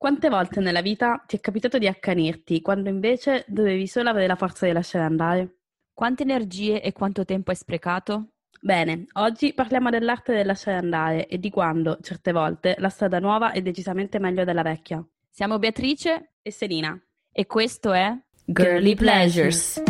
Quante 0.00 0.30
volte 0.30 0.60
nella 0.60 0.80
vita 0.80 1.22
ti 1.26 1.36
è 1.36 1.40
capitato 1.40 1.76
di 1.76 1.86
accanirti 1.86 2.62
quando 2.62 2.88
invece 2.88 3.44
dovevi 3.46 3.86
solo 3.86 4.08
avere 4.08 4.26
la 4.26 4.34
forza 4.34 4.64
di 4.64 4.72
lasciare 4.72 5.04
andare? 5.04 5.56
Quante 5.92 6.22
energie 6.22 6.80
e 6.80 6.94
quanto 6.94 7.26
tempo 7.26 7.50
hai 7.50 7.56
sprecato? 7.56 8.28
Bene, 8.62 9.04
oggi 9.16 9.52
parliamo 9.52 9.90
dell'arte 9.90 10.32
del 10.32 10.46
lasciare 10.46 10.78
andare 10.78 11.26
e 11.26 11.38
di 11.38 11.50
quando, 11.50 11.98
certe 12.00 12.32
volte, 12.32 12.76
la 12.78 12.88
strada 12.88 13.18
nuova 13.18 13.52
è 13.52 13.60
decisamente 13.60 14.18
meglio 14.18 14.44
della 14.44 14.62
vecchia. 14.62 15.06
Siamo 15.28 15.58
Beatrice 15.58 16.36
E 16.40 16.50
Selina. 16.50 16.98
e 17.30 17.44
questo 17.44 17.92
è 17.92 18.16
Girly 18.46 18.94
Pleasures. 18.94 19.82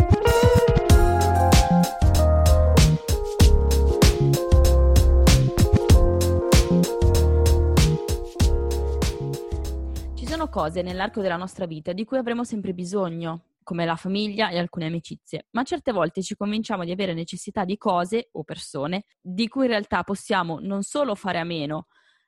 Cose 10.50 10.82
nell'arco 10.82 11.22
della 11.22 11.36
nostra 11.36 11.64
vita 11.64 11.92
di 11.92 12.04
cui 12.04 12.18
avremo 12.18 12.44
sempre 12.44 12.74
bisogno, 12.74 13.44
come 13.62 13.84
la 13.86 13.96
famiglia 13.96 14.50
e 14.50 14.58
alcune 14.58 14.86
amicizie, 14.86 15.46
ma 15.52 15.62
certe 15.62 15.92
volte 15.92 16.22
ci 16.22 16.34
convinciamo 16.34 16.84
di 16.84 16.90
avere 16.90 17.14
necessità 17.14 17.64
di 17.64 17.78
cose 17.78 18.28
o 18.32 18.42
persone 18.42 19.04
di 19.20 19.48
cui 19.48 19.64
in 19.64 19.70
realtà 19.70 20.02
possiamo 20.02 20.58
non 20.60 20.82
solo 20.82 21.14
fare 21.14 21.38
a 21.38 21.44
meno, 21.44 21.86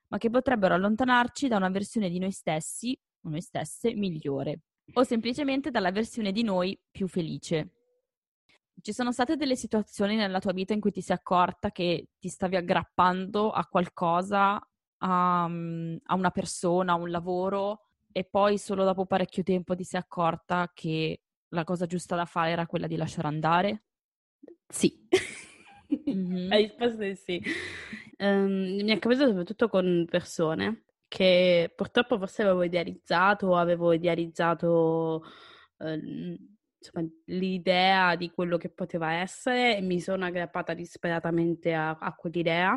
ma 0.08 0.18
che 0.18 0.30
potrebbero 0.30 0.74
allontanarci 0.74 1.48
da 1.48 1.56
una 1.56 1.68
versione 1.68 2.08
di 2.08 2.18
noi 2.18 2.30
stessi 2.30 2.96
o 3.24 3.28
noi 3.28 3.40
stesse 3.40 3.92
migliore, 3.94 4.60
o 4.94 5.02
semplicemente 5.02 5.70
dalla 5.70 5.90
versione 5.90 6.32
di 6.32 6.44
noi 6.44 6.78
più 6.90 7.08
felice. 7.08 7.72
Ci 8.80 8.92
sono 8.92 9.12
state 9.12 9.36
delle 9.36 9.56
situazioni 9.56 10.16
nella 10.16 10.38
tua 10.38 10.52
vita 10.52 10.72
in 10.72 10.80
cui 10.80 10.92
ti 10.92 11.02
sei 11.02 11.16
accorta 11.16 11.70
che 11.70 12.08
ti 12.18 12.28
stavi 12.28 12.56
aggrappando 12.56 13.50
a 13.50 13.66
qualcosa, 13.66 14.54
a, 14.98 15.44
a 15.44 16.14
una 16.14 16.30
persona, 16.30 16.92
a 16.92 16.96
un 16.96 17.10
lavoro, 17.10 17.91
e 18.12 18.24
poi 18.24 18.58
solo 18.58 18.84
dopo 18.84 19.06
parecchio 19.06 19.42
tempo 19.42 19.74
ti 19.74 19.84
sei 19.84 20.00
accorta 20.00 20.70
che 20.74 21.20
la 21.48 21.64
cosa 21.64 21.86
giusta 21.86 22.16
da 22.16 22.24
fare 22.24 22.50
era 22.50 22.66
quella 22.66 22.86
di 22.86 22.96
lasciare 22.96 23.28
andare? 23.28 23.84
Sì. 24.68 25.08
Mhm. 26.08 26.48
La 26.48 26.56
risposta 26.56 27.04
è 27.04 27.14
sì. 27.14 27.42
Ehm, 28.16 28.82
mi 28.82 28.90
è 28.90 28.98
capitato 28.98 29.28
soprattutto 29.28 29.68
con 29.68 30.06
persone 30.08 30.84
che 31.08 31.72
purtroppo 31.74 32.18
forse 32.18 32.42
avevo 32.42 32.62
idealizzato 32.62 33.48
o 33.48 33.56
avevo 33.56 33.92
idealizzato 33.92 35.22
ehm, 35.78 36.36
insomma, 36.78 37.06
l'idea 37.26 38.16
di 38.16 38.30
quello 38.30 38.56
che 38.56 38.70
poteva 38.70 39.12
essere 39.12 39.76
e 39.76 39.80
mi 39.82 40.00
sono 40.00 40.24
aggrappata 40.24 40.72
disperatamente 40.74 41.74
a, 41.74 41.90
a 41.98 42.14
quell'idea, 42.14 42.72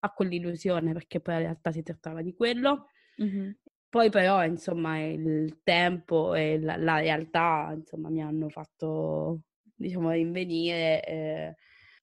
a 0.00 0.10
quell'illusione, 0.12 0.92
perché 0.92 1.20
poi 1.20 1.34
in 1.34 1.40
realtà 1.40 1.72
si 1.72 1.82
trattava 1.82 2.22
di 2.22 2.34
quello. 2.34 2.88
Mhm. 3.18 3.56
Poi 3.92 4.08
però, 4.08 4.42
insomma, 4.42 4.98
il 5.00 5.60
tempo 5.62 6.32
e 6.34 6.58
la, 6.58 6.76
la 6.78 6.98
realtà, 6.98 7.72
insomma, 7.76 8.08
mi 8.08 8.22
hanno 8.22 8.48
fatto, 8.48 9.42
diciamo, 9.74 10.10
rinvenire. 10.12 11.04
eh, 11.04 11.56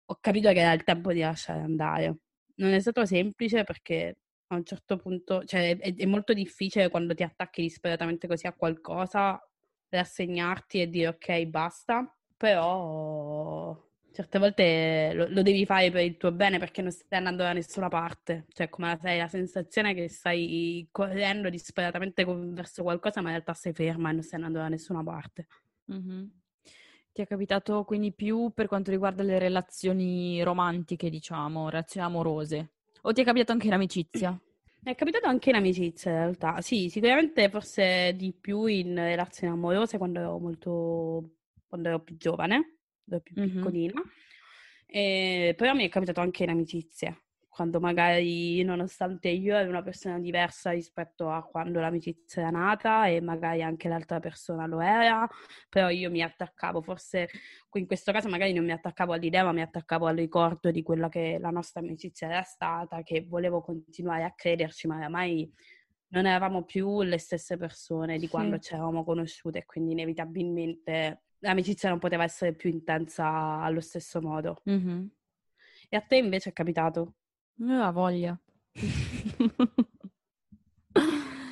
ho 0.05 0.17
capito 0.21 0.51
che 0.51 0.59
era 0.59 0.73
il 0.73 0.83
tempo 0.83 1.11
di 1.11 1.21
lasciare 1.21 1.61
andare. 1.61 2.17
Non 2.57 2.73
è 2.73 2.79
stato 2.79 3.05
semplice 3.05 3.63
perché 3.63 4.17
a 4.49 4.55
un 4.55 4.65
certo 4.65 4.97
punto, 4.97 5.43
cioè, 5.45 5.77
è, 5.79 5.95
è 5.95 6.05
molto 6.05 6.33
difficile 6.33 6.89
quando 6.89 7.15
ti 7.15 7.23
attacchi 7.23 7.61
disperatamente 7.63 8.27
così 8.27 8.45
a 8.45 8.53
qualcosa, 8.53 9.39
rassegnarti 9.89 10.81
e 10.81 10.89
dire 10.89 11.07
ok, 11.07 11.45
basta, 11.45 12.15
però 12.37 13.75
certe 14.19 14.37
volte 14.37 15.11
lo, 15.13 15.27
lo 15.29 15.41
devi 15.41 15.65
fare 15.65 15.91
per 15.91 16.03
il 16.03 16.17
tuo 16.17 16.33
bene 16.33 16.59
perché 16.59 16.81
non 16.81 16.91
stai 16.91 17.19
andando 17.19 17.43
da 17.43 17.53
nessuna 17.53 17.87
parte, 17.87 18.47
cioè 18.51 18.67
come 18.67 18.99
la, 19.01 19.15
la 19.15 19.27
sensazione 19.29 19.93
che 19.93 20.09
stai 20.09 20.85
correndo 20.91 21.49
disperatamente 21.49 22.25
verso 22.25 22.83
qualcosa, 22.83 23.21
ma 23.21 23.29
in 23.29 23.35
realtà 23.35 23.53
sei 23.53 23.71
ferma 23.71 24.09
e 24.09 24.13
non 24.13 24.21
stai 24.21 24.41
andando 24.41 24.59
da 24.59 24.67
nessuna 24.67 25.01
parte. 25.03 25.47
Mhm. 25.85 26.31
Ti 27.13 27.21
è 27.21 27.27
capitato 27.27 27.85
quindi 27.85 28.11
più 28.11 28.51
per 28.53 28.67
quanto 28.67 28.91
riguarda 28.91 29.23
le 29.23 29.39
relazioni 29.39 30.43
romantiche, 30.43 31.09
diciamo, 31.09 31.69
relazioni 31.69 32.05
amorose? 32.05 32.71
O 33.03 33.13
ti 33.13 33.21
è 33.21 33.23
capitato 33.23 33.53
anche 33.53 33.67
in 33.67 33.73
amicizia? 33.73 34.37
È 34.81 34.95
capitato 34.95 35.27
anche 35.27 35.49
in 35.49 35.55
amicizia, 35.55 36.11
in 36.11 36.17
realtà. 36.17 36.61
Sì, 36.61 36.89
sicuramente 36.89 37.49
forse 37.49 38.13
di 38.15 38.33
più 38.33 38.65
in 38.65 38.95
relazioni 38.95 39.51
amorose 39.51 39.97
quando 39.97 40.19
ero 40.19 40.39
molto, 40.39 41.31
quando 41.67 41.89
ero 41.89 41.99
più 41.99 42.15
giovane, 42.15 42.78
ero 43.15 43.21
più 43.23 43.35
Mhm. 43.35 43.39
piccolina. 43.39 44.01
E, 44.85 45.53
però 45.57 45.73
mi 45.73 45.85
è 45.85 45.89
capitato 45.89 46.19
anche 46.21 46.43
in 46.43 46.49
amicizie, 46.49 47.23
quando 47.47 47.79
magari, 47.79 48.63
nonostante 48.63 49.29
io 49.29 49.55
ero 49.55 49.69
una 49.69 49.83
persona 49.83 50.17
diversa 50.19 50.71
rispetto 50.71 51.29
a 51.29 51.43
quando 51.43 51.79
l'amicizia 51.79 52.41
era 52.43 52.51
nata 52.51 53.07
e 53.07 53.21
magari 53.21 53.61
anche 53.61 53.87
l'altra 53.87 54.19
persona 54.19 54.65
lo 54.65 54.79
era, 54.81 55.27
però 55.69 55.89
io 55.89 56.09
mi 56.09 56.23
attaccavo, 56.23 56.81
forse 56.81 57.29
in 57.73 57.85
questo 57.85 58.11
caso 58.11 58.29
magari 58.29 58.53
non 58.53 58.65
mi 58.65 58.71
attaccavo 58.71 59.13
all'idea, 59.13 59.43
ma 59.43 59.51
mi 59.51 59.61
attaccavo 59.61 60.07
al 60.07 60.15
ricordo 60.15 60.71
di 60.71 60.81
quella 60.81 61.09
che 61.09 61.37
la 61.39 61.49
nostra 61.51 61.81
amicizia 61.81 62.27
era 62.29 62.41
stata, 62.43 63.03
che 63.03 63.25
volevo 63.27 63.61
continuare 63.61 64.23
a 64.23 64.33
crederci, 64.33 64.87
ma 64.87 64.95
oramai 64.97 65.51
non 66.11 66.25
eravamo 66.25 66.63
più 66.63 67.03
le 67.03 67.19
stesse 67.19 67.57
persone 67.57 68.17
di 68.17 68.27
quando 68.27 68.57
Sì. 68.57 68.61
ci 68.61 68.73
eravamo 68.73 69.03
conosciute 69.03 69.65
quindi 69.65 69.91
inevitabilmente 69.91 71.21
l'amicizia 71.39 71.89
non 71.89 71.99
poteva 71.99 72.23
essere 72.23 72.53
più 72.53 72.69
intensa 72.69 73.61
allo 73.61 73.81
stesso 73.81 74.21
modo. 74.21 74.61
Mhm. 74.65 75.09
E 75.89 75.95
a 75.97 76.01
te 76.01 76.17
invece 76.17 76.49
è 76.49 76.53
capitato? 76.53 77.15
Eh, 77.59 77.71
ha 77.73 77.91
voglia. 77.91 78.39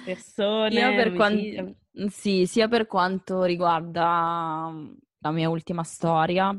Persone, 0.05 0.71
Sia 0.71 0.93
per 0.93 1.13
quan- 1.13 1.33
amicizie? 1.33 1.75
Sì, 2.09 2.45
sia 2.45 2.67
per 2.67 2.85
quanto 2.87 3.43
riguarda 3.43 4.71
la 5.19 5.31
mia 5.31 5.49
ultima 5.49 5.83
storia, 5.83 6.51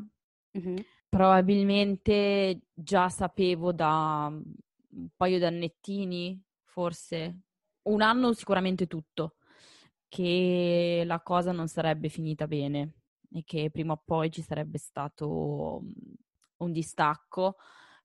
Mhm. 0.53 0.77
probabilmente 1.09 2.61
già 2.75 3.09
sapevo 3.09 3.73
da 3.73 4.29
un 4.31 5.09
paio 5.17 5.39
di 5.39 5.45
annettini, 5.45 6.43
forse 6.65 7.39
un 7.83 8.03
anno 8.03 8.33
sicuramente 8.33 8.87
tutto, 8.87 9.37
che 10.09 11.03
la 11.07 11.21
cosa 11.21 11.53
non 11.53 11.69
sarebbe 11.69 12.09
finita 12.09 12.47
bene 12.47 12.95
e 13.33 13.43
che 13.45 13.71
prima 13.71 13.93
o 13.95 14.03
poi 14.05 14.31
ci 14.31 14.43
sarebbe 14.43 14.79
stato 14.79 15.81
mm, 15.83 15.91
un 16.59 16.73
distacco, 16.73 17.57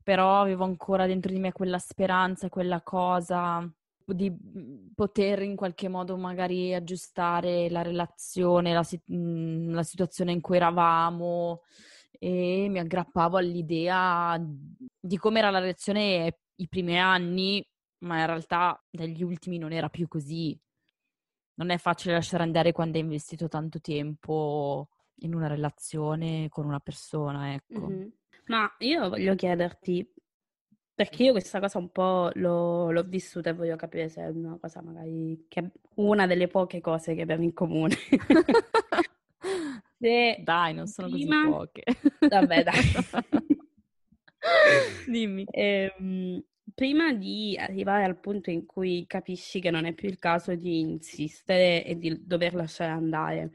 però 0.03 0.41
avevo 0.41 0.63
ancora 0.65 1.05
dentro 1.07 1.31
di 1.31 1.39
me 1.39 1.51
quella 1.51 1.79
speranza, 1.79 2.49
quella 2.49 2.81
cosa 2.81 3.67
di 4.05 4.29
mhmm, 4.29 4.91
poter 4.95 5.41
in 5.43 5.55
qualche 5.55 5.87
modo 5.87 6.17
magari 6.17 6.73
aggiustare 6.73 7.69
la 7.69 7.81
relazione, 7.81 8.73
la, 8.73 8.85
mhmm, 9.05 9.73
la 9.73 9.83
situazione 9.83 10.31
in 10.33 10.41
cui 10.41 10.57
eravamo 10.57 11.61
e 12.19 12.67
mi 12.69 12.79
aggrappavo 12.79 13.37
all'idea 13.37 14.37
di 14.99 15.17
come 15.17 15.39
era 15.39 15.49
la 15.49 15.59
relazione 15.59 16.37
i 16.55 16.67
primi 16.67 16.99
anni, 16.99 17.65
ma 17.99 18.19
in 18.19 18.25
realtà 18.27 18.81
negli 18.91 19.23
ultimi 19.23 19.57
non 19.57 19.71
era 19.71 19.89
più 19.89 20.07
così. 20.07 20.57
Non 21.55 21.69
è 21.69 21.77
facile 21.77 22.13
lasciare 22.15 22.43
andare 22.43 22.71
quando 22.71 22.97
hai 22.97 23.03
investito 23.03 23.47
tanto 23.47 23.79
tempo 23.79 24.89
in 25.17 25.33
una 25.33 25.47
relazione 25.47 26.47
con 26.49 26.65
una 26.65 26.79
persona, 26.79 27.53
ecco. 27.53 27.87
Mm-hmm. 27.87 28.07
Ma 28.45 28.73
io 28.79 29.09
voglio 29.09 29.35
chiederti, 29.35 30.11
perché 30.93 31.23
io 31.23 31.31
questa 31.31 31.59
cosa 31.59 31.77
un 31.77 31.91
po' 31.91 32.29
l'ho, 32.33 32.91
l'ho, 32.91 33.03
vissuta 33.03 33.49
e 33.49 33.53
voglio 33.53 33.75
capire 33.75 34.09
se 34.09 34.21
è 34.21 34.27
una 34.27 34.57
cosa 34.59 34.81
magari, 34.81 35.45
che 35.47 35.71
una 35.95 36.27
delle 36.27 36.47
poche 36.47 36.81
cose 36.81 37.15
che 37.15 37.21
abbiamo 37.21 37.43
in 37.43 37.53
comune. 37.53 37.95
se 39.99 40.41
dai, 40.43 40.73
non 40.73 40.87
sono 40.87 41.09
prima... 41.09 41.43
così 41.43 41.51
poche. 41.51 41.83
Vabbè, 42.27 42.63
dai. 42.63 42.81
Dimmi. 45.07 45.45
Ehm, 45.49 46.43
prima 46.73 47.13
di 47.13 47.57
arrivare 47.57 48.03
al 48.03 48.19
punto 48.19 48.49
in 48.49 48.65
cui 48.65 49.05
capisci 49.07 49.59
che 49.59 49.71
non 49.71 49.85
è 49.85 49.93
più 49.93 50.09
il 50.09 50.17
caso 50.17 50.55
di 50.55 50.79
insistere 50.79 51.85
e 51.85 51.97
di 51.97 52.25
dover 52.25 52.55
lasciare 52.55 52.91
andare, 52.91 53.51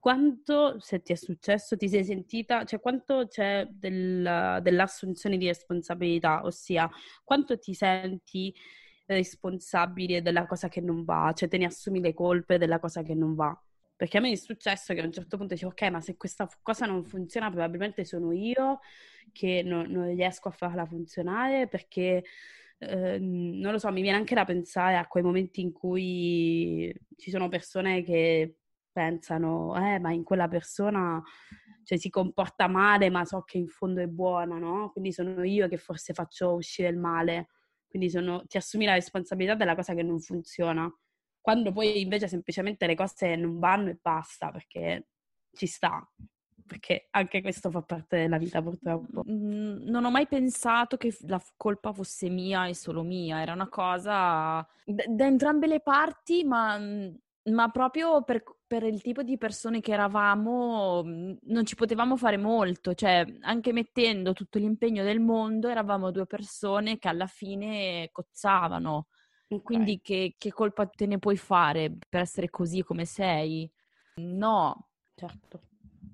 quanto, 0.00 0.80
se 0.80 1.02
ti 1.02 1.12
è 1.12 1.14
successo, 1.14 1.76
ti 1.76 1.88
sei 1.88 2.04
sentita, 2.04 2.64
cioè 2.64 2.80
quanto 2.80 3.26
c'è 3.28 3.68
del, 3.70 4.58
dell'assunzione 4.62 5.36
di 5.36 5.46
responsabilità, 5.46 6.42
ossia 6.44 6.90
quanto 7.22 7.58
ti 7.58 7.74
senti 7.74 8.52
responsabile 9.04 10.22
della 10.22 10.46
cosa 10.46 10.68
che 10.68 10.80
non 10.80 11.04
va, 11.04 11.32
cioè 11.36 11.48
te 11.48 11.58
ne 11.58 11.66
assumi 11.66 12.00
le 12.00 12.14
colpe 12.14 12.58
della 12.58 12.80
cosa 12.80 13.02
che 13.02 13.14
non 13.14 13.34
va. 13.34 13.56
Perché 13.94 14.16
a 14.16 14.20
me 14.22 14.30
è 14.32 14.36
successo 14.36 14.94
che 14.94 15.00
a 15.00 15.04
un 15.04 15.12
certo 15.12 15.36
punto 15.36 15.52
dicevo, 15.52 15.72
ok, 15.72 15.82
ma 15.90 16.00
se 16.00 16.16
questa 16.16 16.48
cosa 16.62 16.86
non 16.86 17.04
funziona, 17.04 17.50
probabilmente 17.50 18.04
sono 18.06 18.32
io 18.32 18.80
che 19.32 19.62
non, 19.62 19.86
non 19.90 20.06
riesco 20.14 20.48
a 20.48 20.52
farla 20.52 20.86
funzionare 20.86 21.68
perché, 21.68 22.24
eh, 22.78 23.18
non 23.18 23.72
lo 23.72 23.78
so, 23.78 23.92
mi 23.92 24.00
viene 24.00 24.16
anche 24.16 24.34
da 24.34 24.46
pensare 24.46 24.96
a 24.96 25.06
quei 25.06 25.22
momenti 25.22 25.60
in 25.60 25.72
cui 25.72 26.90
ci 27.16 27.30
sono 27.30 27.48
persone 27.48 28.02
che 28.02 28.59
pensano, 28.92 29.76
eh, 29.76 29.98
ma 29.98 30.12
in 30.12 30.24
quella 30.24 30.48
persona 30.48 31.22
cioè, 31.84 31.98
si 31.98 32.10
comporta 32.10 32.68
male, 32.68 33.10
ma 33.10 33.24
so 33.24 33.42
che 33.42 33.58
in 33.58 33.68
fondo 33.68 34.00
è 34.00 34.06
buona, 34.06 34.58
no? 34.58 34.90
Quindi 34.90 35.12
sono 35.12 35.42
io 35.44 35.68
che 35.68 35.76
forse 35.76 36.12
faccio 36.12 36.54
uscire 36.54 36.88
il 36.88 36.98
male. 36.98 37.48
Quindi 37.88 38.08
sono, 38.10 38.44
ti 38.46 38.56
assumi 38.56 38.84
la 38.84 38.94
responsabilità 38.94 39.54
della 39.56 39.74
cosa 39.74 39.94
che 39.94 40.02
non 40.02 40.20
funziona 40.20 40.92
quando 41.40 41.72
poi 41.72 42.00
invece 42.00 42.28
semplicemente 42.28 42.86
le 42.86 42.94
cose 42.94 43.34
non 43.34 43.58
vanno 43.58 43.90
e 43.90 43.98
basta 44.00 44.50
perché 44.50 45.08
ci 45.52 45.66
sta. 45.66 46.06
Perché 46.66 47.08
anche 47.10 47.40
questo 47.40 47.68
fa 47.68 47.82
parte 47.82 48.18
della 48.18 48.38
vita 48.38 48.62
purtroppo. 48.62 49.24
Non 49.26 50.04
ho 50.04 50.10
mai 50.10 50.28
pensato 50.28 50.96
che 50.96 51.16
la 51.26 51.42
colpa 51.56 51.92
fosse 51.92 52.28
mia 52.28 52.66
e 52.66 52.74
solo 52.74 53.02
mia, 53.02 53.40
era 53.40 53.52
una 53.52 53.68
cosa 53.68 54.64
da 54.84 55.26
entrambe 55.26 55.66
le 55.66 55.80
parti, 55.80 56.44
ma, 56.44 56.78
ma 57.50 57.68
proprio 57.70 58.22
per, 58.22 58.44
per, 58.70 58.84
il 58.84 59.02
tipo 59.02 59.24
di 59.24 59.36
persone 59.36 59.80
che 59.80 59.90
eravamo 59.90 61.02
non 61.02 61.64
ci 61.64 61.74
potevamo 61.74 62.16
fare 62.16 62.36
molto, 62.36 62.94
cioè 62.94 63.26
anche 63.40 63.72
mettendo 63.72 64.32
tutto 64.32 64.60
l'impegno 64.60 65.02
del 65.02 65.18
mondo 65.18 65.68
eravamo 65.68 66.12
due 66.12 66.26
persone 66.26 66.96
che 66.96 67.08
alla 67.08 67.26
fine 67.26 68.10
cozzavano 68.12 69.08
Okay. 69.52 69.62
Quindi 69.64 70.00
che, 70.00 70.36
che, 70.38 70.52
colpa 70.52 70.86
te 70.86 71.06
ne 71.06 71.18
puoi 71.18 71.36
fare 71.36 71.96
per 72.08 72.20
essere 72.20 72.50
così 72.50 72.84
come 72.84 73.04
sei? 73.04 73.68
No. 74.18 74.90
Certo. 75.16 75.62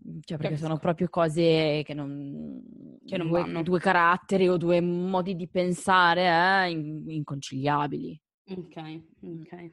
Mhmm, 0.05 0.21
cioè, 0.23 0.39
perché 0.39 0.57
sono 0.57 0.79
proprio 0.79 1.11
cose 1.11 1.83
che 1.85 1.93
non... 1.93 2.99
Che 3.05 3.19
non 3.19 3.29
due, 3.29 3.41
vanno. 3.43 3.63
due 3.63 3.79
caratteri 3.79 4.49
o 4.49 4.57
due 4.57 4.81
modi 4.81 5.37
di 5.37 5.49
pensare 5.49 6.67
eh, 6.67 6.71
inconciliabili. 6.71 8.19
Ok, 8.49 9.03
ok. 9.21 9.73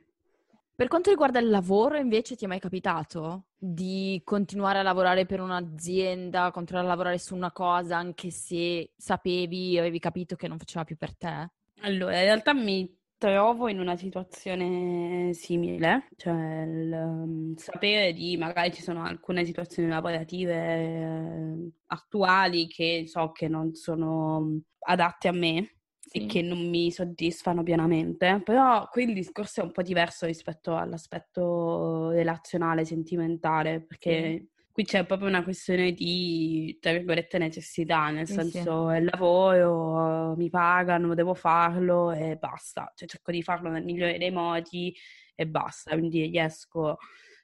Per 0.76 0.88
quanto 0.88 1.12
riguarda 1.12 1.38
il 1.40 1.50
lavoro, 1.50 1.98
invece, 1.98 2.36
ti 2.36 2.46
è 2.46 2.48
mai 2.48 2.60
capitato 2.60 3.50
di 3.56 4.20
continuare 4.24 4.80
a 4.80 4.82
lavorare 4.82 5.28
per 5.28 5.40
un'azienda, 5.40 6.50
continuare 6.50 6.88
a 6.88 6.90
lavorare 6.90 7.20
su 7.20 7.36
una 7.36 7.52
cosa 7.52 7.98
anche 7.98 8.32
se 8.32 8.92
sapevi, 8.98 9.78
avevi 9.78 10.00
capito 10.00 10.36
che 10.36 10.48
non 10.48 10.58
faceva 10.58 10.84
più 10.84 10.98
per 10.98 11.16
te? 11.16 11.52
Allora, 11.82 12.18
in 12.18 12.24
realtà 12.24 12.56
mi 12.56 12.92
trovo 13.20 13.68
in 13.68 13.80
una 13.80 13.96
situazione 13.96 15.32
simile, 15.34 16.08
cioè 16.16 16.64
il 16.64 16.92
um, 16.92 17.56
sapere 17.56 18.12
di 18.12 18.36
magari 18.36 18.74
ci 18.74 18.82
sono 18.82 19.04
alcune 19.04 19.46
situazioni 19.46 19.90
lavorative 19.90 20.56
eh, 20.56 21.72
attuali 21.86 22.66
che 22.66 23.04
so 23.06 23.32
che 23.32 23.48
non 23.48 23.76
sono 23.76 24.60
adatte 24.80 25.28
a 25.28 25.34
me 25.34 25.76
sì. 26.14 26.24
e 26.24 26.26
che 26.28 26.42
non 26.42 26.70
mi 26.70 26.92
soddisfano 26.92 27.64
pienamente, 27.64 28.42
però 28.44 28.88
qui 28.90 29.04
il 29.04 29.14
discorso 29.14 29.62
è 29.62 29.64
un 29.64 29.72
po' 29.72 29.82
diverso 29.82 30.26
rispetto 30.26 30.76
all'aspetto 30.76 32.10
relazionale, 32.10 32.86
sentimentale, 32.86 33.82
perché 33.82 34.38
sì 34.38 34.52
qui 34.74 34.86
c'è 34.86 35.06
proprio 35.06 35.28
una 35.28 35.44
questione 35.44 35.92
di, 35.92 36.78
tra 36.82 36.92
virgolette, 36.92 37.38
necessità, 37.38 38.10
nel 38.10 38.26
sì, 38.26 38.34
senso 38.34 38.90
è 38.90 38.98
il 38.98 39.08
lavoro, 39.10 40.36
mi 40.36 40.50
pagano, 40.50 41.14
devo 41.14 41.36
farlo 41.36 42.12
e 42.12 42.38
basta. 42.38 42.92
Cioè 42.96 43.08
cerco 43.08 43.32
di 43.32 43.44
farlo 43.44 43.70
nel 43.70 43.84
migliore 43.84 44.18
dei 44.18 44.32
modi 44.32 44.94
e 45.36 45.48
basta. 45.48 45.92
Quindi 45.92 46.26
riesco, 46.26 46.98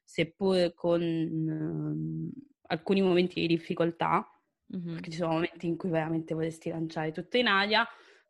seppur 0.03 0.73
con 0.73 1.01
um, 1.01 2.31
alcuni 2.63 3.03
momenti 3.03 3.41
di 3.41 3.47
difficoltà, 3.47 4.27
mm-hmm. 4.75 4.93
perché 4.93 5.11
ci 5.11 5.17
sono 5.17 5.33
momenti 5.33 5.67
in 5.67 5.77
cui 5.77 5.89
veramente 5.89 6.33
vorresti 6.33 6.69
lanciare 6.69 7.11
tutto 7.11 7.37
in 7.37 7.45
aria, 7.45 7.87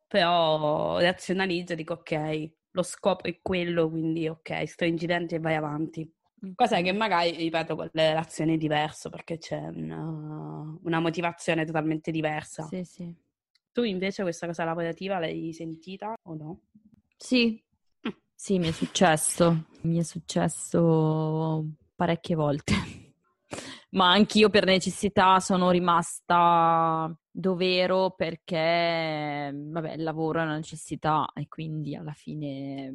però 0.09 0.97
razionalizzo 0.97 1.73
e 1.73 1.75
dico 1.75 1.93
ok, 1.93 2.49
lo 2.71 2.81
scopo 2.81 3.25
è 3.25 3.39
quello, 3.41 3.89
quindi 3.89 4.27
ok, 4.27 4.67
sto 4.67 4.83
incidente 4.83 5.35
e 5.35 5.39
vai 5.39 5.53
avanti. 5.53 6.11
Cosa 6.55 6.81
che 6.81 6.91
magari, 6.93 7.35
ripeto, 7.35 7.75
con 7.75 7.89
le 7.91 8.07
relazioni 8.09 8.55
è 8.55 8.57
diverso 8.57 9.09
perché 9.09 9.37
c'è 9.37 9.59
una, 9.59 10.79
una 10.81 10.99
motivazione 10.99 11.63
totalmente 11.63 12.09
diversa. 12.11 12.63
Sì, 12.63 12.83
sì. 12.83 13.15
Tu 13.71 13.83
invece 13.83 14.23
questa 14.23 14.47
cosa 14.47 14.63
lavorativa 14.63 15.19
l'hai 15.19 15.53
sentita 15.53 16.15
o 16.23 16.33
no? 16.33 16.61
Sì, 17.17 17.61
mm. 18.07 18.11
sì, 18.33 18.57
mi 18.57 18.69
è 18.69 18.71
successo. 18.71 19.67
Mi 19.81 19.99
è 19.99 20.03
successo 20.03 21.65
parecchie 21.95 22.35
volte. 22.35 22.73
Ma 23.91 24.11
anch'io 24.11 24.49
per 24.49 24.65
necessità 24.65 25.39
sono 25.39 25.71
rimasta 25.71 27.11
dovero 27.31 28.11
perché, 28.11 29.51
vabbè, 29.53 29.93
il 29.93 30.03
lavoro 30.03 30.39
è 30.39 30.43
una 30.43 30.55
necessità 30.55 31.31
e 31.33 31.47
quindi 31.47 31.95
alla 31.95 32.13
fine 32.13 32.93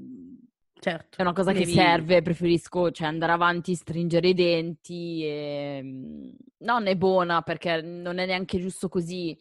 Certo. 0.84 1.16
È 1.16 1.22
una 1.22 1.32
cosa 1.32 1.52
devi... 1.52 1.64
che 1.64 1.70
serve, 1.70 2.20
preferisco 2.20 2.90
cioè, 2.90 3.06
andare 3.06 3.32
avanti, 3.32 3.74
stringere 3.74 4.28
i 4.28 4.34
denti 4.34 5.24
e... 5.24 5.80
Mhmm, 5.82 6.34
non 6.58 6.86
è 6.86 6.96
buona 6.96 7.40
perché 7.40 7.80
non 7.80 8.18
è 8.18 8.26
neanche 8.26 8.58
giusto 8.58 8.88
così. 8.90 9.38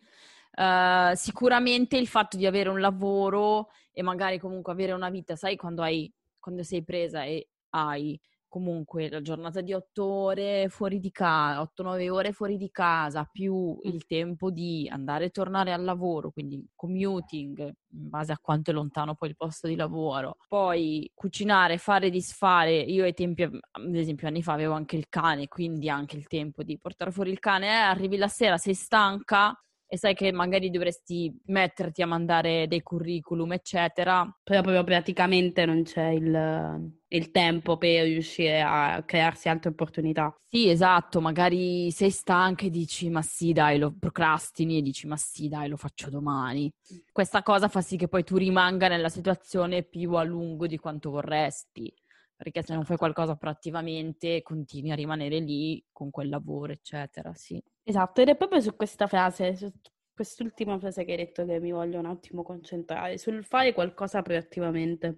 Uh, 0.55 1.13
sicuramente 1.15 1.97
il 1.97 2.07
fatto 2.07 2.37
di 2.37 2.45
avere 2.45 2.69
un 2.69 2.79
lavoro 2.79 3.69
e 3.91 4.03
magari 4.03 4.39
comunque 4.39 4.71
avere 4.71 4.93
una 4.93 5.09
vita, 5.09 5.35
sai, 5.35 5.57
quando, 5.57 5.81
hai, 5.81 6.09
quando 6.39 6.63
sei 6.63 6.83
presa 6.83 7.23
e 7.23 7.49
hai 7.71 8.17
comunque 8.53 9.09
la 9.09 9.23
giornata 9.23 9.61
di 9.61 9.73
otto 9.73 10.05
ore 10.05 10.67
fuori 10.69 10.99
di 10.99 11.09
casa, 11.09 11.59
8-9 11.59 12.11
ore 12.11 12.33
fuori 12.33 12.55
di 12.55 12.69
casa, 12.69 13.27
più 13.31 13.79
il 13.81 14.05
tempo 14.05 14.51
di 14.51 14.87
andare 14.91 15.25
e 15.25 15.29
tornare 15.31 15.73
al 15.73 15.83
lavoro, 15.83 16.29
quindi 16.29 16.63
commuting, 16.75 17.57
in 17.65 18.09
base 18.09 18.31
a 18.31 18.37
quanto 18.39 18.69
è 18.69 18.73
lontano 18.75 19.15
poi 19.15 19.29
il 19.29 19.35
posto 19.35 19.67
di 19.67 19.75
lavoro, 19.75 20.37
poi 20.47 21.09
cucinare, 21.15 21.79
fare, 21.79 22.11
disfare. 22.11 22.77
Io 22.77 23.05
ai 23.05 23.15
tempi, 23.15 23.41
ad 23.41 23.95
esempio 23.95 24.27
anni 24.27 24.43
fa, 24.43 24.53
avevo 24.53 24.73
anche 24.73 24.97
il 24.97 25.09
cane, 25.09 25.47
quindi 25.47 25.89
anche 25.89 26.15
il 26.15 26.27
tempo 26.27 26.61
di 26.61 26.77
portare 26.77 27.09
fuori 27.09 27.31
il 27.31 27.39
cane, 27.39 27.65
eh, 27.69 27.71
arrivi 27.71 28.17
la 28.17 28.27
sera, 28.27 28.57
sei 28.57 28.75
stanca, 28.75 29.51
e 29.93 29.97
sai 29.99 30.15
che 30.15 30.31
magari 30.31 30.71
dovresti 30.71 31.31
metterti 31.45 32.01
a 32.01 32.07
mandare 32.07 32.65
dei 32.67 32.81
curriculum, 32.81 33.53
eccetera. 33.53 34.27
Però 34.41 34.61
proprio 34.63 34.83
praticamente 34.83 35.67
non 35.67 35.83
c'è 35.83 36.07
il, 36.07 36.91
il, 37.09 37.29
tempo 37.29 37.77
per 37.77 38.05
riuscire 38.05 38.63
a 38.63 39.03
crearsi 39.05 39.49
altre 39.49 39.69
opportunità. 39.69 40.35
Sì, 40.49 40.67
esatto, 40.67 41.21
magari 41.21 41.91
sei 41.91 42.09
stanca 42.09 42.65
e 42.65 42.71
dici 42.71 43.07
ma 43.11 43.21
sì 43.21 43.53
dai, 43.53 43.77
lo 43.77 43.93
procrastini 43.95 44.79
e 44.79 44.81
dici 44.81 45.05
ma 45.05 45.15
sì 45.15 45.47
dai, 45.47 45.69
lo 45.69 45.77
faccio 45.77 46.09
domani. 46.09 46.73
Questa 47.11 47.43
cosa 47.43 47.67
fa 47.67 47.81
sì 47.81 47.95
che 47.95 48.07
poi 48.07 48.23
tu 48.23 48.37
rimanga 48.37 48.87
nella 48.87 49.09
situazione 49.09 49.83
più 49.83 50.13
a 50.13 50.23
lungo 50.23 50.65
di 50.65 50.79
quanto 50.79 51.11
vorresti 51.11 51.93
perché 52.35 52.63
se 52.63 52.73
non 52.73 52.83
fai 52.83 52.97
qualcosa 52.97 53.35
proattivamente 53.35 54.41
continui 54.41 54.89
a 54.89 54.95
rimanere 54.95 55.37
lì 55.37 55.85
con 55.91 56.09
quel 56.09 56.29
lavoro, 56.29 56.73
eccetera, 56.73 57.31
sì. 57.35 57.61
Esatto, 57.85 58.21
ed 58.21 58.29
è 58.29 58.35
proprio 58.37 58.61
su 58.61 58.75
questa 58.75 59.07
frase, 59.07 59.55
su 59.55 59.71
quest'ultima 60.13 60.79
frase 60.79 61.03
che 61.03 61.11
hai 61.11 61.17
detto 61.17 61.45
che 61.45 61.59
mi 61.59 61.71
voglio 61.71 61.99
un 61.99 62.05
attimo 62.05 62.43
concentrare 62.43 63.17
sul 63.17 63.43
fare 63.43 63.73
qualcosa 63.73 64.21
proattivamente. 64.21 65.17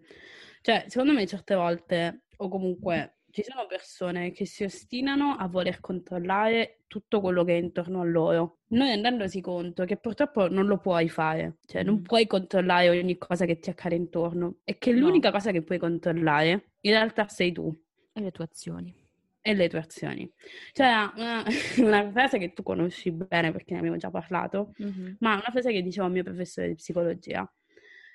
Cioè, 0.61 0.85
secondo 0.87 1.13
me 1.13 1.27
certe 1.27 1.53
volte, 1.53 2.23
o 2.37 2.49
comunque 2.49 3.19
ci 3.29 3.43
sono 3.43 3.67
persone 3.67 4.31
che 4.31 4.45
si 4.45 4.63
ostinano 4.63 5.35
a 5.35 5.47
voler 5.47 5.79
controllare 5.79 6.79
tutto 6.87 7.21
quello 7.21 7.43
che 7.43 7.55
è 7.55 7.61
intorno 7.61 8.01
a 8.01 8.05
loro, 8.05 8.59
non 8.69 8.87
rendendosi 8.87 9.41
conto 9.41 9.83
che 9.85 9.97
purtroppo 9.97 10.47
non 10.47 10.65
lo 10.65 10.79
puoi 10.79 11.07
fare, 11.09 11.57
cioè 11.65 11.83
non 11.83 12.01
puoi 12.01 12.25
controllare 12.25 12.89
ogni 12.89 13.17
cosa 13.17 13.45
che 13.45 13.59
ti 13.59 13.69
accade 13.69 13.95
intorno 13.95 14.59
e 14.63 14.77
che 14.79 14.91
l'unica 14.91 15.29
no. 15.29 15.35
cosa 15.35 15.51
che 15.51 15.61
puoi 15.61 15.77
controllare 15.77 16.71
in 16.79 16.91
realtà 16.91 17.27
sei 17.27 17.51
tu. 17.51 17.71
E 18.13 18.21
le 18.21 18.31
tue 18.31 18.45
azioni 18.45 19.04
e 19.47 19.53
le 19.53 19.69
tue 19.69 19.77
azioni. 19.77 20.27
Cioè, 20.71 21.11
una, 21.15 21.43
una, 21.77 22.11
frase 22.11 22.39
che 22.39 22.53
tu 22.53 22.63
conosci 22.63 23.11
bene 23.11 23.51
perché 23.51 23.73
ne 23.73 23.79
abbiamo 23.79 23.97
già 23.97 24.09
parlato, 24.09 24.73
mm-hmm. 24.81 25.17
ma 25.19 25.33
una 25.33 25.51
frase 25.51 25.71
che 25.71 25.83
diceva 25.83 26.07
il 26.07 26.13
mio 26.13 26.23
professore 26.23 26.69
di 26.69 26.73
psicologia, 26.73 27.47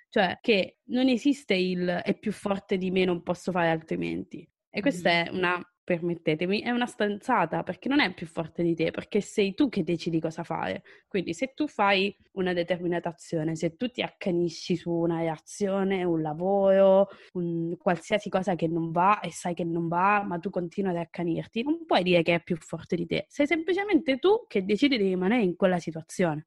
cioè 0.09 0.39
che 0.41 0.79
non 0.87 1.07
esiste 1.07 1.55
il 1.55 1.87
è 2.03 2.19
più 2.19 2.33
forte 2.33 2.77
di 2.77 2.91
me, 2.91 3.05
non 3.05 3.23
posso 3.23 3.53
fare 3.53 3.69
altrimenti. 3.69 4.45
E 4.69 4.81
questa 4.81 5.09
mm-hmm. 5.09 5.27
è 5.27 5.31
una 5.31 5.70
permettetemi, 5.91 6.61
è 6.61 6.71
una 6.71 6.87
stanzata 6.87 7.65
perché 7.65 7.89
non 7.89 7.99
è 7.99 8.15
più 8.15 8.29
forte 8.29 8.63
di 8.63 8.77
te, 8.77 8.93
perché 8.93 9.21
sei 9.21 9.55
tu 9.55 9.69
che 9.69 9.83
decidi 9.83 10.21
cosa 10.21 10.45
fare. 10.45 10.85
Quindi 11.09 11.35
se 11.35 11.53
tu 11.53 11.67
fai 11.67 12.17
una 12.35 12.53
determinata 12.53 13.09
azione, 13.09 13.57
se 13.57 13.75
tu 13.75 13.89
ti 13.89 14.01
accanisci 14.01 14.77
su 14.77 14.93
una 14.93 15.19
reazione, 15.19 16.05
un 16.05 16.23
lavoro, 16.23 17.09
un, 17.33 17.77
qualsiasi 17.77 18.29
cosa 18.29 18.55
che 18.55 18.69
non 18.69 18.93
va 18.93 19.19
e 19.19 19.33
sai 19.33 19.53
che 19.53 19.65
non 19.65 19.89
va, 19.89 20.23
ma 20.23 20.39
tu 20.39 20.49
continui 20.49 20.93
ad 20.93 20.97
accanirti, 20.99 21.65
non 21.65 21.85
puoi 21.85 22.05
dire 22.05 22.23
che 22.23 22.35
è 22.37 22.41
più 22.41 22.57
forte 22.57 22.95
di 22.95 23.07
te. 23.07 23.27
Sei 23.29 23.49
semplicemente 23.49 24.19
tu 24.19 24.45
che 24.47 24.65
decidi 24.65 24.97
di 24.97 25.09
rimanere 25.09 25.43
in 25.43 25.57
quella 25.57 25.81
situazione. 25.81 26.47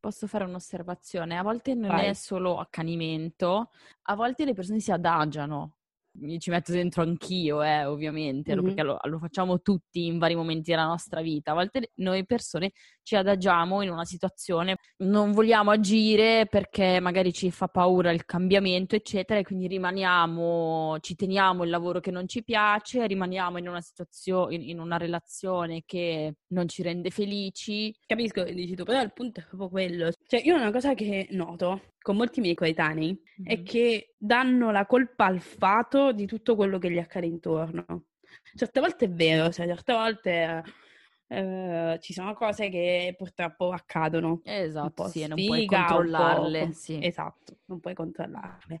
Posso 0.00 0.26
fare 0.26 0.44
un'osservazione? 0.44 1.36
A 1.36 1.42
volte 1.42 1.74
non 1.74 1.90
Vai. 1.90 2.06
è 2.06 2.12
solo 2.14 2.56
accanimento, 2.56 3.72
a 4.04 4.14
volte 4.14 4.46
le 4.46 4.54
persone 4.54 4.80
si 4.80 4.90
adagiano 4.90 5.76
mi 6.14 6.38
ci 6.38 6.50
metto 6.50 6.72
dentro 6.72 7.02
anch'io, 7.02 7.62
eh, 7.62 7.84
ovviamente, 7.84 8.54
mm-hmm. 8.54 8.64
perché 8.64 8.82
lo, 8.82 8.98
lo, 9.02 9.18
facciamo 9.18 9.60
tutti 9.60 10.06
in 10.06 10.18
vari 10.18 10.34
momenti 10.34 10.70
della 10.70 10.86
nostra 10.86 11.20
vita. 11.20 11.52
A 11.52 11.54
volte 11.54 11.92
noi 11.96 12.24
persone 12.26 12.72
ci 13.02 13.16
adagiamo 13.16 13.82
in 13.82 13.90
una 13.90 14.04
situazione, 14.04 14.76
non 14.98 15.32
vogliamo 15.32 15.70
agire 15.70 16.46
perché 16.48 17.00
magari 17.00 17.32
ci 17.32 17.50
fa 17.50 17.68
paura 17.68 18.10
il 18.10 18.24
cambiamento, 18.24 18.94
eccetera, 18.94 19.40
e 19.40 19.44
quindi 19.44 19.66
rimaniamo, 19.66 20.98
ci 21.00 21.14
teniamo 21.14 21.64
il 21.64 21.70
lavoro 21.70 22.00
che 22.00 22.10
non 22.10 22.28
ci 22.28 22.42
piace, 22.42 23.06
rimaniamo 23.06 23.58
in 23.58 23.68
una 23.68 23.80
situazione, 23.80 24.54
in, 24.54 24.68
in 24.68 24.80
una 24.80 24.96
relazione 24.96 25.82
che 25.86 26.34
non 26.48 26.68
ci 26.68 26.82
rende 26.82 27.10
felici. 27.10 27.94
Capisco 28.06 28.44
che 28.44 28.54
dici 28.54 28.74
tu, 28.74 28.84
però 28.84 29.00
il 29.02 29.12
punto 29.12 29.40
è 29.40 29.44
proprio 29.44 29.68
quello. 29.68 30.10
Cioè, 30.26 30.42
io 30.44 30.56
una 30.56 30.70
cosa 30.70 30.94
che 30.94 31.28
noto 31.30 31.80
con 32.02 32.16
molti 32.16 32.40
miei 32.40 32.54
coetanei 32.54 33.08
mm-hmm. 33.08 33.46
è 33.46 33.62
che 33.62 34.14
danno 34.18 34.70
la 34.70 34.86
colpa 34.86 35.26
al 35.26 35.40
di 36.10 36.26
tutto 36.26 36.56
quello 36.56 36.78
che 36.78 36.90
gli 36.90 36.98
accade 36.98 37.26
intorno. 37.26 38.06
Certe 38.56 38.80
volte 38.80 39.04
è 39.04 39.10
vero, 39.10 39.50
cioè 39.50 39.66
certe 39.66 39.92
volte 39.92 40.62
eh, 41.28 41.98
ci 42.00 42.12
sono 42.12 42.34
cose 42.34 42.68
che 42.68 43.14
purtroppo 43.16 43.70
accadono. 43.70 44.40
Esatto, 44.44 45.08
sì, 45.08 45.26
non 45.26 45.44
puoi 45.46 45.66
controllarle. 45.66 46.72
Sì. 46.72 46.98
Esatto, 47.00 47.58
non 47.66 47.80
puoi 47.80 47.94
controllarle. 47.94 48.80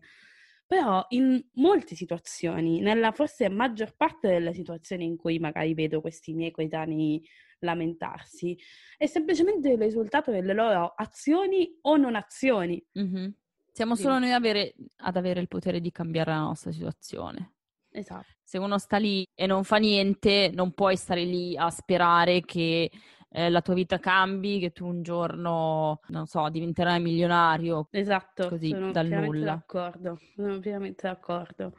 Però 0.66 1.04
in 1.10 1.42
molte 1.54 1.94
situazioni, 1.94 2.80
nella 2.80 3.12
forse 3.12 3.48
maggior 3.48 3.94
parte 3.94 4.28
delle 4.28 4.54
situazioni 4.54 5.04
in 5.04 5.16
cui 5.16 5.38
magari 5.38 5.74
vedo 5.74 6.00
questi 6.00 6.32
miei 6.32 6.50
coetanei 6.50 7.22
lamentarsi, 7.58 8.58
è 8.96 9.06
semplicemente 9.06 9.70
il 9.70 9.78
risultato 9.78 10.30
delle 10.30 10.54
loro 10.54 10.94
azioni 10.96 11.78
o 11.82 11.96
non 11.96 12.14
azioni. 12.14 12.82
Mm-hmm. 12.98 13.30
Siamo 13.72 13.96
solo 13.96 14.18
noi 14.18 14.32
avere, 14.32 14.74
ad 14.98 15.16
avere 15.16 15.40
il 15.40 15.48
potere 15.48 15.80
di 15.80 15.90
cambiare 15.90 16.30
la 16.30 16.40
nostra 16.40 16.70
situazione. 16.72 17.54
Esatto. 17.90 18.26
Se 18.42 18.58
uno 18.58 18.78
sta 18.78 18.98
lì 18.98 19.26
e 19.34 19.46
non 19.46 19.64
fa 19.64 19.76
niente, 19.78 20.50
non 20.52 20.72
puoi 20.72 20.96
stare 20.96 21.24
lì 21.24 21.56
a 21.56 21.70
sperare 21.70 22.42
che 22.42 22.90
eh, 23.30 23.48
la 23.48 23.62
tua 23.62 23.72
vita 23.72 23.98
cambi, 23.98 24.58
che 24.58 24.72
tu 24.72 24.86
un 24.86 25.02
giorno, 25.02 26.00
non 26.08 26.26
so, 26.26 26.48
diventerai 26.50 27.00
milionario. 27.00 27.88
Esatto, 27.90 28.48
così 28.50 28.68
sono 28.68 28.92
dal 28.92 29.08
nulla. 29.08 29.54
d'accordo, 29.54 30.18
sono 30.34 30.58
pienamente 30.58 31.08
d'accordo. 31.08 31.72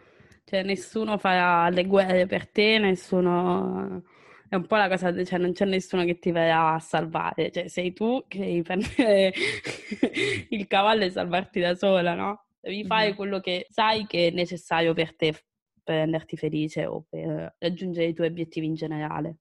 Cioè 0.45 0.63
nessuno 0.63 1.17
farà 1.17 1.69
le 1.69 1.85
guerre 1.85 2.25
per 2.25 2.49
te, 2.49 2.79
nessuno... 2.79 4.03
È 4.53 4.55
un 4.55 4.67
po' 4.67 4.75
la 4.75 4.87
cosa, 4.87 5.11
cioè 5.25 5.39
non 5.39 5.51
c'è 5.51 5.65
nessuno 5.65 6.05
che 6.05 6.19
ti 6.19 6.29
verrà 6.29 6.75
a 6.75 6.79
salvare, 6.79 7.49
cioè 7.49 7.67
sei 7.67 7.91
tu 7.91 8.23
che 8.27 8.37
devi 8.37 8.61
prendere 8.61 9.33
il 10.49 10.67
cavallo 10.67 11.05
e 11.05 11.09
salvarti 11.09 11.59
da 11.59 11.73
sola, 11.73 12.13
no? 12.13 12.45
Devi 12.59 12.85
fare 12.85 13.07
mm-hmm. 13.07 13.15
quello 13.15 13.39
che 13.39 13.65
sai 13.71 14.05
che 14.05 14.27
è 14.27 14.29
necessario 14.29 14.93
per 14.93 15.15
te, 15.15 15.33
per 15.83 15.95
renderti 15.95 16.37
felice 16.37 16.85
o 16.85 17.03
per 17.09 17.55
raggiungere 17.57 18.05
i 18.05 18.13
tuoi 18.13 18.27
obiettivi 18.27 18.67
in 18.67 18.75
generale. 18.75 19.37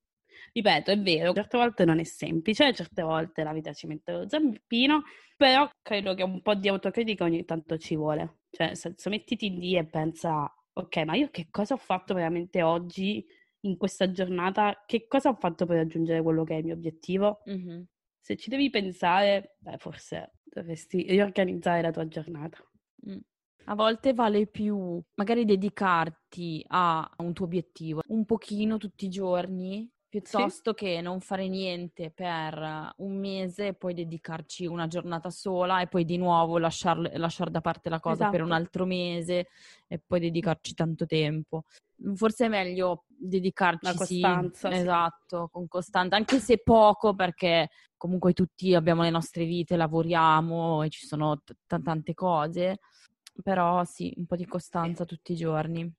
Ripeto, 0.51 0.91
è 0.93 0.99
vero, 0.99 1.35
certe 1.35 1.59
volte 1.59 1.85
non 1.85 1.99
è 1.99 2.05
semplice, 2.05 2.73
certe 2.73 3.03
volte 3.03 3.43
la 3.43 3.53
vita 3.53 3.75
ci 3.75 3.87
mette 3.87 4.13
lo 4.13 4.27
zampino, 4.27 5.03
però 5.37 5.69
credo 5.83 6.15
che 6.15 6.23
un 6.23 6.41
po' 6.41 6.55
di 6.55 6.69
autocritica 6.69 7.25
ogni 7.25 7.45
tanto 7.45 7.77
ci 7.77 7.97
vuole. 7.97 8.39
Cioè, 8.51 8.69
nel 8.69 8.77
senso, 8.79 9.11
mettiti 9.11 9.51
lì 9.51 9.77
e 9.77 9.85
pensa, 9.85 10.51
ok, 10.73 10.97
ma 11.05 11.17
io 11.17 11.29
che 11.31 11.49
cosa 11.51 11.75
ho 11.75 11.79
fatto 11.79 12.15
veramente 12.15 12.63
oggi, 12.63 13.23
in 13.63 13.77
questa 13.77 14.11
giornata? 14.11 14.85
Che 14.87 15.07
cosa 15.07 15.31
ho 15.31 15.35
fatto 15.35 15.67
per 15.67 15.77
raggiungere 15.77 16.23
quello 16.23 16.45
che 16.45 16.55
è 16.55 16.59
il 16.59 16.65
mio 16.65 16.75
obiettivo? 16.75 17.43
Mm-hmm. 17.49 17.83
Se 18.21 18.37
ci 18.37 18.51
devi 18.51 18.71
pensare, 18.71 19.57
beh, 19.59 19.79
forse 19.79 20.35
dovresti 20.45 21.03
riorganizzare 21.09 21.83
la 21.83 21.91
tua 21.91 22.07
giornata. 22.07 22.59
Mm. 23.09 23.19
A 23.67 23.75
volte 23.75 24.13
vale 24.13 24.47
più 24.47 25.01
magari 25.15 25.45
dedicarti 25.45 26.65
a 26.69 27.09
un 27.19 27.33
tuo 27.33 27.45
obiettivo 27.45 28.03
un 28.09 28.25
pochino 28.25 28.77
tutti 28.77 29.05
i 29.05 29.09
giorni 29.09 29.89
piuttosto 30.13 30.75
sì. 30.77 30.85
che 30.85 31.01
non 31.01 31.21
fare 31.21 31.49
niente 31.49 32.11
per 32.11 32.93
un 32.99 33.19
mese 33.19 33.69
e 33.69 33.73
poi 33.73 33.95
dedicarci 33.95 34.67
una 34.67 34.87
giornata 34.87 35.31
sola 35.31 35.81
e 35.81 35.87
poi 35.87 36.05
di 36.05 36.19
nuovo 36.19 36.59
lasciare 36.59 37.17
lasciar 37.17 37.49
da 37.49 37.63
parte 37.63 37.89
la 37.89 37.99
cosa 37.99 38.25
esatto. 38.25 38.31
per 38.31 38.41
un 38.43 38.49
esatto. 38.49 38.63
altro 38.63 38.85
mese 38.85 39.49
e 39.89 39.99
poi 40.07 40.21
dedicarci 40.21 40.75
tanto 40.75 41.07
tempo. 41.07 41.65
Forse 42.15 42.45
è 42.45 42.49
meglio 42.49 43.05
dedicarci 43.07 43.87
la 43.87 43.95
costanza, 43.95 44.69
sì, 44.69 44.75
sì. 44.75 44.81
esatto, 44.83 45.49
con 45.51 45.67
costanza, 45.67 46.17
anche 46.17 46.41
se 46.41 46.59
poco 46.59 47.15
perché 47.15 47.71
comunque 47.97 48.35
tutti 48.35 48.75
abbiamo 48.75 49.01
le 49.01 49.11
nostre 49.11 49.47
vite, 49.47 49.77
lavoriamo 49.77 50.83
e 50.83 50.91
ci 50.91 51.07
sono 51.07 51.39
t- 51.39 51.55
t- 51.67 51.83
tante 51.83 52.13
cose, 52.13 52.81
però 53.43 53.83
sì, 53.85 54.13
un 54.19 54.27
po' 54.27 54.37
di 54.37 54.45
costanza 54.45 55.07
tutti 55.07 55.33
i 55.33 55.37
giorni. 55.37 55.91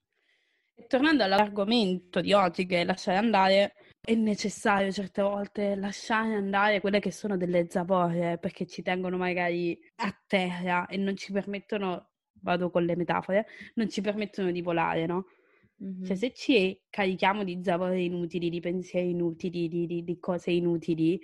tornando 0.88 1.24
all'argomento 1.24 2.22
di 2.22 2.34
oggi 2.34 2.68
che 2.68 2.84
lasciare 2.84 3.18
andare, 3.18 3.74
è 4.06 4.16
necessario 4.16 4.92
certe 4.92 5.22
volte 5.22 5.76
lasciare 5.76 6.36
andare 6.36 6.82
quelle 6.82 7.00
che 7.00 7.10
sono 7.10 7.38
delle 7.38 7.68
zavorre 7.70 8.38
perché 8.38 8.66
ci 8.66 8.82
tengono 8.82 9.16
magari 9.16 9.80
a 9.96 10.14
terra 10.28 10.88
e 10.88 10.98
non 10.98 11.16
ci 11.16 11.32
permettono, 11.32 12.10
vado 12.42 12.70
con 12.70 12.84
le 12.84 12.98
metafore, 12.98 13.48
non 13.76 13.90
ci 13.90 14.02
permettono 14.02 14.52
di 14.52 14.62
volare, 14.62 15.06
no? 15.06 15.28
Mm-hmm. 15.82 16.04
Cioè 16.04 16.16
se 16.18 16.34
ci 16.34 16.78
carichiamo 16.90 17.46
di 17.46 17.62
zavorre 17.64 18.02
inutili, 18.02 18.50
di 18.50 18.60
pensieri 18.60 19.12
inutili, 19.12 19.70
di, 19.70 19.86
di, 19.86 20.04
di 20.04 20.20
cose 20.20 20.52
inutili, 20.52 21.18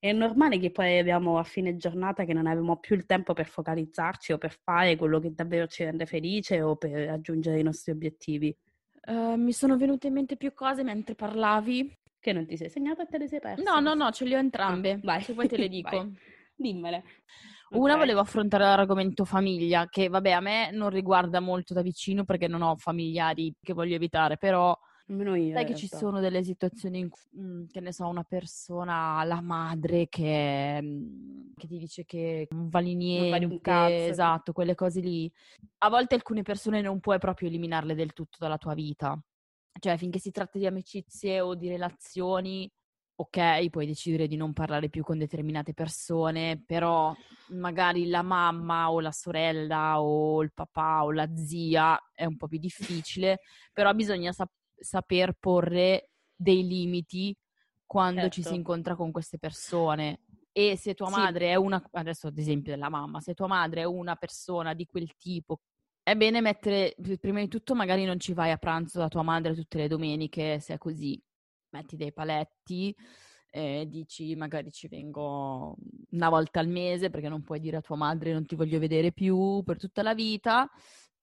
è 0.00 0.10
normale 0.10 0.58
che 0.58 0.72
poi 0.72 0.98
arriviamo 0.98 1.38
a 1.38 1.44
fine 1.44 1.76
giornata 1.76 2.24
che 2.24 2.32
non 2.32 2.48
abbiamo 2.48 2.78
più 2.78 2.96
il 2.96 3.06
tempo 3.06 3.32
per 3.32 3.46
focalizzarci 3.46 4.32
o 4.32 4.38
per 4.38 4.58
fare 4.60 4.96
quello 4.96 5.20
che 5.20 5.32
davvero 5.32 5.68
ci 5.68 5.84
rende 5.84 6.04
felice 6.04 6.60
o 6.62 6.74
per 6.74 6.90
raggiungere 6.90 7.60
i 7.60 7.62
nostri 7.62 7.92
obiettivi. 7.92 8.54
Uh, 9.06 9.36
mi 9.36 9.52
sono 9.52 9.76
venute 9.76 10.08
in 10.08 10.14
mente 10.14 10.36
più 10.36 10.52
cose 10.52 10.82
mentre 10.82 11.14
parlavi 11.14 12.02
che 12.24 12.32
non 12.32 12.46
ti 12.46 12.56
sei 12.56 12.70
segnato 12.70 13.02
e 13.02 13.06
te 13.06 13.18
le 13.18 13.28
sei 13.28 13.38
perse? 13.38 13.62
No, 13.62 13.80
no, 13.80 13.92
no, 13.92 14.10
ce 14.10 14.24
le 14.24 14.36
ho 14.36 14.38
entrambe. 14.38 14.92
Ah, 14.92 15.00
vai. 15.02 15.20
Se 15.20 15.34
vuoi 15.34 15.46
te 15.46 15.58
le 15.58 15.68
dico. 15.68 16.10
Dimmele. 16.56 17.04
Una 17.72 17.92
okay. 17.92 17.98
volevo 17.98 18.20
affrontare 18.20 18.64
l'argomento 18.64 19.26
famiglia, 19.26 19.86
che 19.88 20.08
vabbè 20.08 20.30
a 20.30 20.40
me 20.40 20.70
non 20.70 20.88
riguarda 20.88 21.40
molto 21.40 21.74
da 21.74 21.82
vicino 21.82 22.24
perché 22.24 22.48
non 22.48 22.62
ho 22.62 22.76
familiari 22.76 23.54
che 23.60 23.74
voglio 23.74 23.96
evitare, 23.96 24.38
però 24.38 24.74
Nemmeno 25.06 25.34
io. 25.34 25.52
Sai 25.52 25.66
che 25.66 25.74
ci 25.74 25.86
sono 25.86 26.20
delle 26.20 26.42
situazioni 26.42 27.00
in 27.00 27.10
cui, 27.10 27.20
mm, 27.38 27.64
che 27.70 27.80
ne 27.80 27.92
so, 27.92 28.06
una 28.06 28.24
persona, 28.24 29.22
la 29.24 29.42
madre, 29.42 30.08
che, 30.08 30.80
mm, 30.80 31.50
che 31.56 31.66
ti 31.66 31.76
dice 31.76 32.04
che 32.06 32.46
non 32.50 32.70
vali 32.70 32.94
niente, 32.94 33.28
non 33.28 33.38
vali 33.38 33.44
un 33.44 33.60
cazzo. 33.60 33.92
esatto, 33.92 34.52
quelle 34.52 34.74
cose 34.74 35.00
lì. 35.00 35.30
A 35.78 35.90
volte 35.90 36.14
alcune 36.14 36.40
persone 36.40 36.80
non 36.80 37.00
puoi 37.00 37.18
proprio 37.18 37.48
eliminarle 37.48 37.94
del 37.94 38.14
tutto 38.14 38.38
dalla 38.40 38.56
tua 38.56 38.72
vita. 38.72 39.20
Cioè, 39.78 39.96
finché 39.96 40.18
si 40.18 40.30
tratta 40.30 40.58
di 40.58 40.66
amicizie 40.66 41.40
o 41.40 41.54
di 41.54 41.68
relazioni, 41.68 42.70
ok, 43.16 43.68
puoi 43.70 43.86
decidere 43.86 44.26
di 44.26 44.36
non 44.36 44.52
parlare 44.52 44.88
più 44.88 45.02
con 45.02 45.18
determinate 45.18 45.74
persone, 45.74 46.62
però 46.64 47.14
magari 47.48 48.08
la 48.08 48.22
mamma 48.22 48.90
o 48.90 49.00
la 49.00 49.12
sorella 49.12 50.00
o 50.00 50.42
il 50.42 50.52
papà 50.52 51.04
o 51.04 51.12
la 51.12 51.28
zia 51.34 51.98
è 52.12 52.24
un 52.24 52.36
po' 52.36 52.48
più 52.48 52.58
difficile, 52.58 53.40
però 53.72 53.92
bisogna 53.92 54.32
sap- 54.32 54.52
saper 54.74 55.34
porre 55.38 56.10
dei 56.34 56.66
limiti 56.66 57.36
quando 57.84 58.22
certo. 58.22 58.34
ci 58.34 58.40
si 58.40 58.48
certo. 58.48 58.58
incontra 58.58 58.96
con 58.96 59.10
queste 59.12 59.38
persone. 59.38 60.20
E 60.52 60.76
se 60.76 60.94
tua 60.94 61.08
Sì. 61.08 61.20
madre 61.20 61.50
è 61.50 61.56
una, 61.56 61.82
adesso 61.92 62.28
ad 62.28 62.38
esempio 62.38 62.72
della 62.72 62.88
mamma, 62.88 63.20
se 63.20 63.34
tua 63.34 63.48
madre 63.48 63.82
è 63.82 63.84
una 63.84 64.14
persona 64.14 64.72
di 64.72 64.86
quel 64.86 65.16
tipo, 65.16 65.60
è 66.04 66.14
bene 66.16 66.42
mettere, 66.42 66.94
prima 67.18 67.40
di 67.40 67.48
tutto 67.48 67.74
magari 67.74 68.04
non 68.04 68.20
ci 68.20 68.34
vai 68.34 68.50
a 68.50 68.58
pranzo 68.58 68.98
da 68.98 69.08
tua 69.08 69.22
madre 69.22 69.54
tutte 69.54 69.78
le 69.78 69.88
domeniche, 69.88 70.60
se 70.60 70.74
è 70.74 70.78
così, 70.78 71.20
metti 71.70 71.96
dei 71.96 72.12
paletti, 72.12 72.94
eh, 73.50 73.86
dici 73.88 74.34
magari 74.36 74.70
ci 74.70 74.86
vengo 74.86 75.76
una 76.10 76.28
volta 76.28 76.60
al 76.60 76.68
mese 76.68 77.08
perché 77.08 77.28
non 77.28 77.42
puoi 77.42 77.58
dire 77.58 77.78
a 77.78 77.80
tua 77.80 77.96
madre 77.96 78.32
non 78.32 78.44
ti 78.44 78.54
voglio 78.54 78.78
vedere 78.78 79.12
più 79.12 79.62
per 79.64 79.78
tutta 79.78 80.02
la 80.02 80.12
vita 80.12 80.68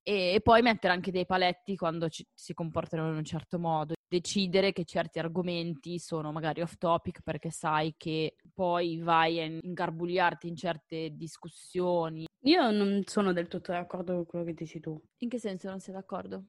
e, 0.02 0.34
e 0.34 0.42
poi 0.42 0.62
mettere 0.64 0.94
anche 0.94 1.12
dei 1.12 1.26
paletti 1.26 1.76
quando 1.76 2.10
ci- 2.10 2.26
si 2.34 2.54
comportano 2.56 3.10
in 3.10 3.18
un 3.18 3.24
certo 3.24 3.60
modo, 3.60 3.94
decidere 4.08 4.72
che 4.72 4.84
certi 4.86 5.20
argomenti 5.20 6.00
sono 6.00 6.32
magari 6.32 6.62
off 6.62 6.76
topic 6.78 7.22
perché 7.22 7.52
sai 7.52 7.94
che 7.98 8.36
poi 8.54 8.98
vai 8.98 9.40
a 9.42 9.46
ingarbugliarti 9.46 10.48
in 10.48 10.56
certe 10.56 11.12
discussioni. 11.12 12.26
Io 12.44 12.72
non 12.72 13.04
sono 13.06 13.34
del 13.34 13.48
tutto 13.48 13.72
d'accordo 13.72 14.14
con 14.16 14.26
quello 14.26 14.46
che 14.46 14.54
dici 14.54 14.80
tu. 14.80 15.00
In 15.20 15.30
che 15.30 15.40
senso 15.40 15.70
non 15.70 15.80
sei 15.80 15.94
d'accordo? 15.94 16.46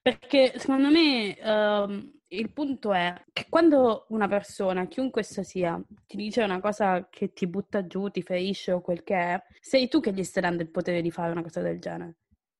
Perché 0.00 0.58
secondo 0.58 0.90
me 0.90 1.36
ehm, 1.36 2.12
il 2.28 2.50
punto 2.52 2.92
è 2.92 3.14
che 3.32 3.46
quando 3.48 4.06
una 4.10 4.28
persona, 4.28 4.86
chiunque 4.86 5.22
essa 5.22 5.42
sia, 5.42 5.80
ti 6.06 6.16
dice 6.16 6.42
una 6.42 6.60
cosa 6.60 7.08
che 7.08 7.32
ti 7.32 7.46
butta 7.46 7.86
giù, 7.86 8.08
ti 8.10 8.22
ferisce 8.22 8.72
o 8.72 8.80
quel 8.82 9.02
che 9.02 9.14
è, 9.16 9.42
sei 9.60 9.88
tu 9.88 10.00
che 10.00 10.12
gli 10.12 10.22
stai 10.22 10.42
dando 10.42 10.62
il 10.62 10.68
potere 10.70 11.00
di 11.00 11.10
fare 11.10 11.32
una 11.32 11.42
cosa 11.42 11.60
del 11.62 11.80
genere. 11.80 12.16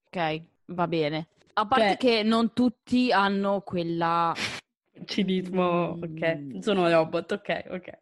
Ok, 0.06 0.42
va 0.66 0.88
bene. 0.88 1.28
A 1.54 1.66
parte 1.66 1.86
Cioè- 1.86 1.96
che 1.98 2.22
non 2.22 2.52
tutti 2.52 3.12
hanno 3.12 3.60
quella 3.60 4.32
Cinismo, 5.04 5.96
Mm. 5.98 6.02
ok. 6.02 6.62
Sono 6.64 6.88
robot, 6.88 7.32
ok, 7.32 7.64
ok. 7.68 7.98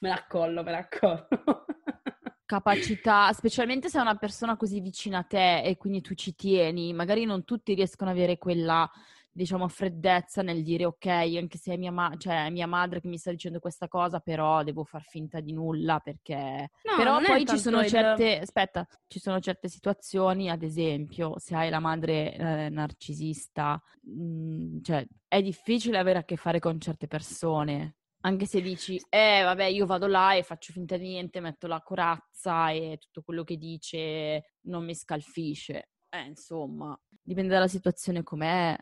Me 0.00 0.08
la 0.10 0.16
accollo, 0.16 0.62
me 0.62 0.70
la 0.72 0.78
accollo. 0.78 1.26
capacità, 2.46 3.32
specialmente 3.32 3.88
se 3.88 3.98
è 3.98 4.02
una 4.02 4.16
persona 4.16 4.56
così 4.56 4.80
vicina 4.80 5.18
a 5.18 5.22
te 5.24 5.62
e 5.62 5.76
quindi 5.76 6.00
tu 6.00 6.14
ci 6.14 6.34
tieni, 6.34 6.92
magari 6.92 7.24
non 7.24 7.44
tutti 7.44 7.74
riescono 7.74 8.10
ad 8.10 8.16
avere 8.16 8.38
quella, 8.38 8.90
diciamo, 9.32 9.66
freddezza 9.68 10.42
nel 10.42 10.62
dire 10.62 10.84
ok, 10.84 11.06
anche 11.06 11.58
se 11.58 11.74
è 11.74 11.76
mia, 11.76 11.90
ma- 11.90 12.14
cioè, 12.16 12.46
è 12.46 12.50
mia 12.50 12.66
madre 12.66 13.00
che 13.00 13.08
mi 13.08 13.18
sta 13.18 13.30
dicendo 13.30 13.58
questa 13.60 13.88
cosa, 13.88 14.20
però 14.20 14.62
devo 14.62 14.84
far 14.84 15.02
finta 15.02 15.40
di 15.40 15.52
nulla 15.52 15.98
perché... 16.00 16.70
No, 16.84 16.96
però 16.96 17.20
poi 17.20 17.44
ci 17.46 17.58
sono 17.58 17.80
il- 17.80 17.88
certe, 17.88 18.38
aspetta, 18.40 18.86
ci 19.06 19.18
sono 19.18 19.40
certe 19.40 19.68
situazioni, 19.68 20.50
ad 20.50 20.62
esempio, 20.62 21.38
se 21.38 21.54
hai 21.56 21.70
la 21.70 21.80
madre 21.80 22.34
eh, 22.34 22.68
narcisista, 22.68 23.82
mh, 24.02 24.80
cioè 24.82 25.06
è 25.26 25.42
difficile 25.42 25.98
avere 25.98 26.18
a 26.20 26.24
che 26.24 26.36
fare 26.36 26.60
con 26.60 26.78
certe 26.78 27.06
persone. 27.06 27.96
Anche 28.26 28.46
se 28.46 28.60
dici, 28.62 28.98
eh 29.10 29.42
vabbè, 29.42 29.64
io 29.64 29.84
vado 29.84 30.06
là 30.06 30.34
e 30.34 30.42
faccio 30.42 30.72
finta 30.72 30.96
di 30.96 31.08
niente, 31.08 31.40
metto 31.40 31.66
la 31.66 31.82
corazza 31.82 32.70
e 32.70 32.96
tutto 32.98 33.22
quello 33.22 33.44
che 33.44 33.56
dice 33.58 34.54
non 34.62 34.84
mi 34.84 34.94
scalfisce. 34.94 35.90
Eh, 36.10 36.26
insomma, 36.26 36.98
dipende 37.22 37.52
dalla 37.54 37.68
situazione 37.68 38.22
com'è, 38.22 38.76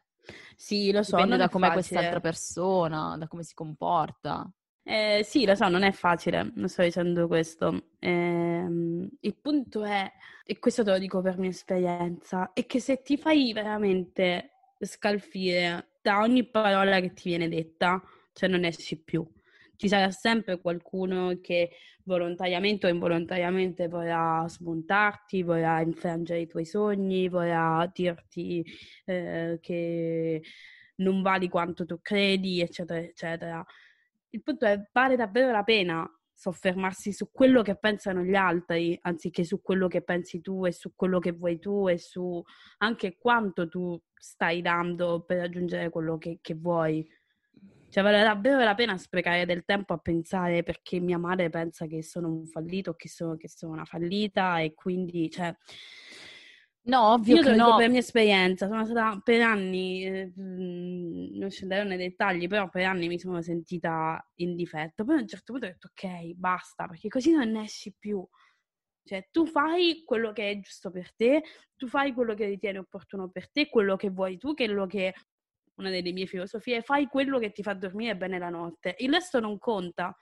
Sì, 0.56 0.90
lo 0.92 1.02
so, 1.02 1.16
dipende 1.16 1.36
da 1.36 1.48
è 1.48 1.48
com'è 1.48 1.70
facile. 1.70 1.72
quest'altra 1.72 2.20
persona, 2.20 3.16
da 3.18 3.26
come 3.28 3.42
si 3.42 3.54
comporta. 3.54 4.50
Eh, 4.84 5.22
sì, 5.24 5.44
lo 5.46 5.54
so, 5.54 5.68
non 5.68 5.82
è 5.84 5.92
facile, 5.92 6.50
non 6.56 6.68
sto 6.68 6.82
dicendo 6.82 7.28
questo. 7.28 7.90
Ehm, 8.00 9.08
il 9.20 9.36
punto 9.40 9.84
è, 9.84 10.10
e 10.44 10.58
questo 10.58 10.82
te 10.82 10.90
lo 10.90 10.98
dico 10.98 11.20
per 11.22 11.38
mia 11.38 11.50
esperienza, 11.50 12.52
è 12.52 12.66
che 12.66 12.80
se 12.80 13.00
ti 13.02 13.16
fai 13.16 13.52
veramente 13.52 14.50
scalfire 14.80 15.98
da 16.02 16.18
ogni 16.20 16.48
parola 16.50 16.98
che 17.00 17.12
ti 17.12 17.28
viene 17.28 17.48
detta, 17.48 18.02
cioè 18.32 18.48
non 18.48 18.64
esci 18.64 19.00
più. 19.02 19.26
Ci 19.76 19.88
sarà 19.88 20.10
sempre 20.10 20.60
qualcuno 20.60 21.38
che 21.40 21.70
volontariamente 22.04 22.86
o 22.86 22.90
involontariamente 22.90 23.88
vorrà 23.88 24.44
smontarti, 24.46 25.42
vorrà 25.42 25.80
infrangere 25.80 26.40
i 26.40 26.46
tuoi 26.46 26.64
sogni, 26.64 27.28
vorrà 27.28 27.90
dirti 27.92 28.64
eh, 29.04 29.58
che 29.60 30.42
non 30.96 31.22
vali 31.22 31.48
quanto 31.48 31.84
tu 31.84 32.00
credi, 32.00 32.60
eccetera, 32.60 33.00
eccetera. 33.00 33.64
Il 34.30 34.42
punto 34.42 34.66
è, 34.66 34.80
vale 34.92 35.16
davvero 35.16 35.50
la 35.50 35.62
pena 35.62 36.08
soffermarsi 36.34 37.12
su 37.12 37.30
quello 37.30 37.62
che 37.62 37.76
pensano 37.76 38.22
gli 38.22 38.34
altri, 38.34 38.98
anziché 39.02 39.44
su 39.44 39.60
quello 39.60 39.86
che 39.86 40.02
pensi 40.02 40.40
tu 40.40 40.66
e 40.66 40.72
su 40.72 40.92
quello 40.94 41.18
che 41.20 41.32
vuoi 41.32 41.58
tu 41.58 41.88
e 41.88 41.98
su 41.98 42.42
anche 42.78 43.16
quanto 43.16 43.68
tu 43.68 44.00
stai 44.12 44.60
dando 44.60 45.22
per 45.24 45.38
raggiungere 45.38 45.90
quello 45.90 46.18
che, 46.18 46.38
che 46.40 46.54
vuoi. 46.54 47.06
Cioè, 47.92 48.02
vale 48.02 48.22
davvero 48.22 48.58
la 48.64 48.74
pena 48.74 48.96
sprecare 48.96 49.44
del 49.44 49.66
tempo 49.66 49.92
a 49.92 49.98
pensare 49.98 50.62
perché 50.62 50.98
mia 50.98 51.18
madre 51.18 51.50
pensa 51.50 51.84
che 51.86 52.02
sono 52.02 52.28
un 52.28 52.46
fallito, 52.46 52.94
che 52.94 53.10
sono, 53.10 53.36
che 53.36 53.50
sono 53.50 53.72
una 53.72 53.84
fallita 53.84 54.60
e 54.60 54.72
quindi, 54.72 55.28
cioè, 55.28 55.54
No, 56.84 57.12
ovvio 57.12 57.36
io 57.36 57.42
che 57.42 57.54
no. 57.54 57.76
per 57.76 57.90
mia 57.90 57.98
esperienza, 57.98 58.66
sono 58.66 58.86
stata 58.86 59.20
per 59.22 59.42
anni, 59.42 60.06
eh, 60.06 60.32
non 60.34 61.50
scenderò 61.50 61.84
nei 61.84 61.98
dettagli, 61.98 62.46
però 62.48 62.70
per 62.70 62.86
anni 62.86 63.08
mi 63.08 63.18
sono 63.18 63.42
sentita 63.42 64.26
in 64.36 64.56
difetto. 64.56 65.04
Poi 65.04 65.18
a 65.18 65.20
un 65.20 65.28
certo 65.28 65.52
punto 65.52 65.66
ho 65.66 65.70
detto 65.70 65.90
ok, 65.92 66.32
basta, 66.32 66.86
perché 66.86 67.08
così 67.08 67.30
non 67.30 67.50
ne 67.50 67.64
esci 67.64 67.94
più. 67.96 68.26
Cioè, 69.04 69.28
tu 69.30 69.44
fai 69.46 70.02
quello 70.04 70.32
che 70.32 70.50
è 70.50 70.58
giusto 70.60 70.90
per 70.90 71.14
te, 71.14 71.42
tu 71.76 71.88
fai 71.88 72.14
quello 72.14 72.32
che 72.34 72.46
ritieni 72.46 72.78
opportuno 72.78 73.28
per 73.28 73.50
te, 73.50 73.68
quello 73.68 73.96
che 73.96 74.08
vuoi 74.08 74.38
tu, 74.38 74.54
quello 74.54 74.86
che 74.86 75.12
una 75.76 75.90
delle 75.90 76.12
mie 76.12 76.26
filosofie, 76.26 76.82
fai 76.82 77.06
quello 77.06 77.38
che 77.38 77.52
ti 77.52 77.62
fa 77.62 77.74
dormire 77.74 78.16
bene 78.16 78.38
la 78.38 78.48
notte. 78.48 78.94
Il 78.98 79.12
resto 79.12 79.40
non 79.40 79.58
conta, 79.58 80.16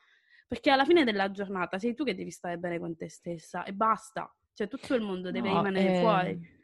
perché 0.46 0.70
alla 0.70 0.84
fine 0.84 1.04
della 1.04 1.30
giornata 1.30 1.78
sei 1.78 1.94
tu 1.94 2.04
che 2.04 2.14
devi 2.14 2.30
stare 2.30 2.58
bene 2.58 2.78
con 2.78 2.96
te 2.96 3.08
stessa 3.08 3.64
e 3.64 3.72
basta. 3.72 4.32
Cioè, 4.52 4.68
tutto 4.68 4.94
il 4.94 5.02
mondo 5.02 5.30
deve 5.30 5.48
No, 5.48 5.56
rimanere 5.56 5.96
eh, 5.96 6.00
fuori. 6.00 6.58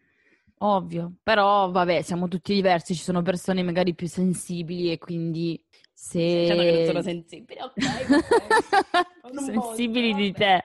Ovvio, 0.58 1.16
però 1.22 1.70
vabbè, 1.70 2.02
siamo 2.02 2.28
tutti 2.28 2.54
diversi, 2.54 2.94
ci 2.94 3.02
sono 3.02 3.20
persone 3.20 3.62
magari 3.62 3.94
più 3.94 4.08
sensibili 4.08 4.90
e 4.90 4.98
quindi 4.98 5.62
se... 5.92 6.46
Che 6.48 6.54
non 6.54 6.84
sono 6.86 7.02
sensibili, 7.02 7.60
ok, 7.60 7.74
sensibili 9.44 10.12
molto, 10.12 10.22
di 10.22 10.32
vabbè. 10.32 10.38
te. 10.38 10.64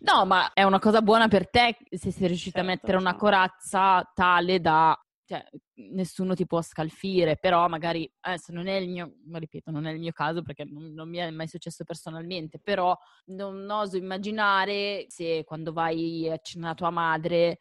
No, 0.00 0.24
ma 0.24 0.52
è 0.52 0.62
una 0.62 0.78
cosa 0.78 1.02
buona 1.02 1.26
per 1.26 1.50
te 1.50 1.76
se 1.90 2.12
sei 2.12 2.28
riuscita 2.28 2.60
a 2.60 2.62
Certo, 2.62 2.76
mettere 2.76 2.92
lo 2.94 3.00
una 3.00 3.16
corazza 3.16 4.08
tale 4.14 4.60
da... 4.60 4.96
Cioè, 5.28 5.44
nessuno 5.90 6.34
ti 6.34 6.46
può 6.46 6.62
scalfire, 6.62 7.36
però 7.36 7.68
magari, 7.68 8.10
adesso 8.20 8.50
non 8.50 8.66
è 8.66 8.76
il 8.76 8.88
mio, 8.88 9.12
ripeto, 9.30 9.70
non 9.70 9.84
è 9.84 9.92
il 9.92 9.98
mio 9.98 10.12
caso 10.12 10.40
perché 10.40 10.64
non, 10.64 10.94
non 10.94 11.06
mi 11.06 11.18
è 11.18 11.28
mai 11.30 11.46
successo 11.46 11.84
personalmente, 11.84 12.58
però 12.58 12.96
non 13.26 13.68
oso 13.68 13.98
immaginare 13.98 15.04
se 15.08 15.44
quando 15.44 15.74
vai 15.74 16.30
a 16.30 16.38
cena 16.38 16.68
da 16.68 16.74
tua 16.74 16.88
madre, 16.88 17.58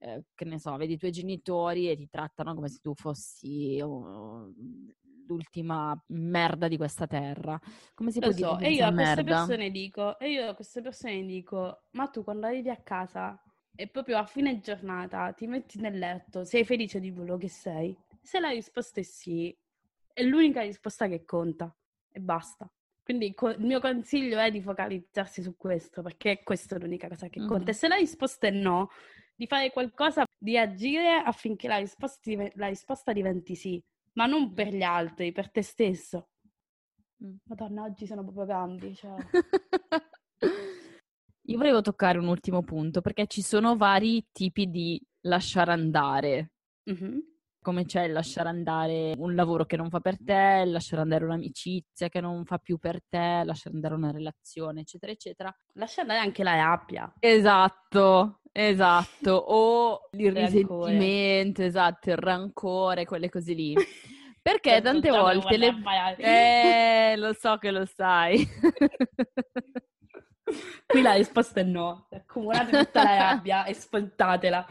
eh, 0.00 0.24
che 0.34 0.44
ne 0.44 0.58
so, 0.58 0.76
vedi 0.76 0.92
i 0.92 0.96
tuoi 0.98 1.10
genitori 1.10 1.88
e 1.88 1.96
ti 1.96 2.08
trattano 2.10 2.54
come 2.54 2.68
se 2.68 2.78
tu 2.82 2.92
fossi 2.94 3.80
oh, 3.82 4.52
l'ultima 5.26 5.98
merda 6.08 6.68
di 6.68 6.76
questa 6.76 7.06
terra. 7.06 7.58
Come 7.94 8.10
si 8.10 8.20
Lo 8.20 8.26
può 8.26 8.36
dire 8.36 8.48
so, 8.48 8.58
e 8.58 8.64
senza 8.64 8.82
io 8.82 8.84
a 8.86 8.92
queste 8.92 9.22
merda? 9.22 9.46
persone 9.46 9.70
dico, 9.70 10.18
e 10.18 10.30
io 10.30 10.48
a 10.50 10.54
queste 10.54 10.82
persone 10.82 11.24
dico, 11.24 11.84
ma 11.92 12.06
tu 12.08 12.22
quando 12.22 12.46
arrivi 12.46 12.68
a 12.68 12.76
casa 12.82 13.42
e 13.80 13.86
proprio 13.86 14.18
a 14.18 14.24
fine 14.24 14.58
giornata 14.58 15.30
ti 15.32 15.46
metti 15.46 15.78
nel 15.78 15.96
letto, 15.96 16.42
sei 16.42 16.64
felice 16.64 16.98
di 16.98 17.12
quello 17.12 17.36
che 17.36 17.48
sei? 17.48 17.96
Se 18.20 18.40
la 18.40 18.48
risposta 18.48 18.98
è 18.98 19.04
sì, 19.04 19.56
è 20.12 20.24
l'unica 20.24 20.62
risposta 20.62 21.06
che 21.06 21.24
conta 21.24 21.72
e 22.10 22.18
basta. 22.18 22.68
Quindi 23.04 23.32
co- 23.34 23.50
il 23.50 23.64
mio 23.64 23.78
consiglio 23.78 24.36
è 24.40 24.50
di 24.50 24.60
focalizzarsi 24.60 25.42
su 25.42 25.56
questo, 25.56 26.02
perché 26.02 26.40
questa 26.42 26.74
è 26.74 26.80
l'unica 26.80 27.06
cosa 27.06 27.28
che 27.28 27.38
conta. 27.38 27.62
Mhm. 27.62 27.68
E 27.68 27.72
se 27.72 27.86
la 27.86 27.94
risposta 27.94 28.48
è 28.48 28.50
no, 28.50 28.90
di 29.36 29.46
fare 29.46 29.70
qualcosa, 29.70 30.24
di 30.36 30.58
agire 30.58 31.22
affinché 31.24 31.68
la 31.68 31.78
risposta, 31.78 32.18
div- 32.24 32.56
la 32.56 32.66
risposta 32.66 33.12
diventi 33.12 33.54
sì, 33.54 33.80
ma 34.14 34.26
non 34.26 34.54
per 34.54 34.74
gli 34.74 34.82
altri, 34.82 35.30
per 35.30 35.52
te 35.52 35.62
stesso. 35.62 36.30
Mm. 37.22 37.36
Madonna, 37.44 37.84
oggi 37.84 38.06
sono 38.06 38.24
proprio 38.24 38.44
grandi, 38.44 38.92
cioè... 38.96 39.14
Io 41.48 41.56
volevo 41.56 41.80
toccare 41.80 42.18
un 42.18 42.26
ultimo 42.28 42.62
punto 42.62 43.00
perché 43.00 43.26
ci 43.26 43.40
sono 43.40 43.74
vari 43.74 44.22
tipi 44.32 44.66
di 44.68 45.00
lasciare 45.22 45.72
andare. 45.72 46.50
Mhm. 46.84 47.22
Come 47.60 47.86
c'è 47.86 48.02
il 48.02 48.12
lasciare 48.12 48.50
andare 48.50 49.14
un 49.16 49.34
lavoro 49.34 49.64
che 49.64 49.78
non 49.78 49.88
fa 49.88 50.00
per 50.00 50.22
te, 50.22 50.62
il 50.66 50.72
lasciare 50.72 51.00
andare 51.00 51.24
un'amicizia 51.24 52.08
che 52.10 52.20
non 52.20 52.44
fa 52.44 52.58
più 52.58 52.76
per 52.76 53.00
te, 53.08 53.42
lasciare 53.44 53.74
andare 53.74 53.94
una 53.94 54.10
relazione, 54.10 54.82
eccetera, 54.82 55.10
eccetera. 55.10 55.56
Lascia 55.72 56.02
andare 56.02 56.20
anche 56.20 56.42
la 56.42 56.54
rabbia. 56.54 57.10
Esatto, 57.18 58.40
esatto. 58.52 59.32
O 59.48 60.08
il 60.18 60.32
Rancore. 60.32 60.44
risentimento, 60.44 61.62
esatto, 61.62 62.10
il 62.10 62.16
rancore, 62.18 63.06
quelle 63.06 63.30
cose 63.30 63.54
lì. 63.54 63.74
Perché 64.40 64.70
Certo, 64.70 64.90
tante 64.90 65.10
volte 65.10 65.56
le... 65.56 65.74
Eh, 66.18 67.16
lo 67.16 67.32
so 67.32 67.56
che 67.56 67.70
lo 67.70 67.86
sai. 67.86 68.46
Qui 70.86 71.02
la 71.02 71.14
risposta 71.14 71.60
è 71.60 71.64
no. 71.64 72.08
Accumulate 72.10 72.84
tutta 72.84 73.02
la 73.02 73.16
rabbia 73.16 73.64
e 73.64 73.74
spontatela. 73.74 74.66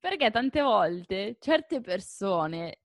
Perché 0.00 0.30
tante 0.30 0.60
volte 0.60 1.36
certe 1.40 1.80
persone 1.80 2.80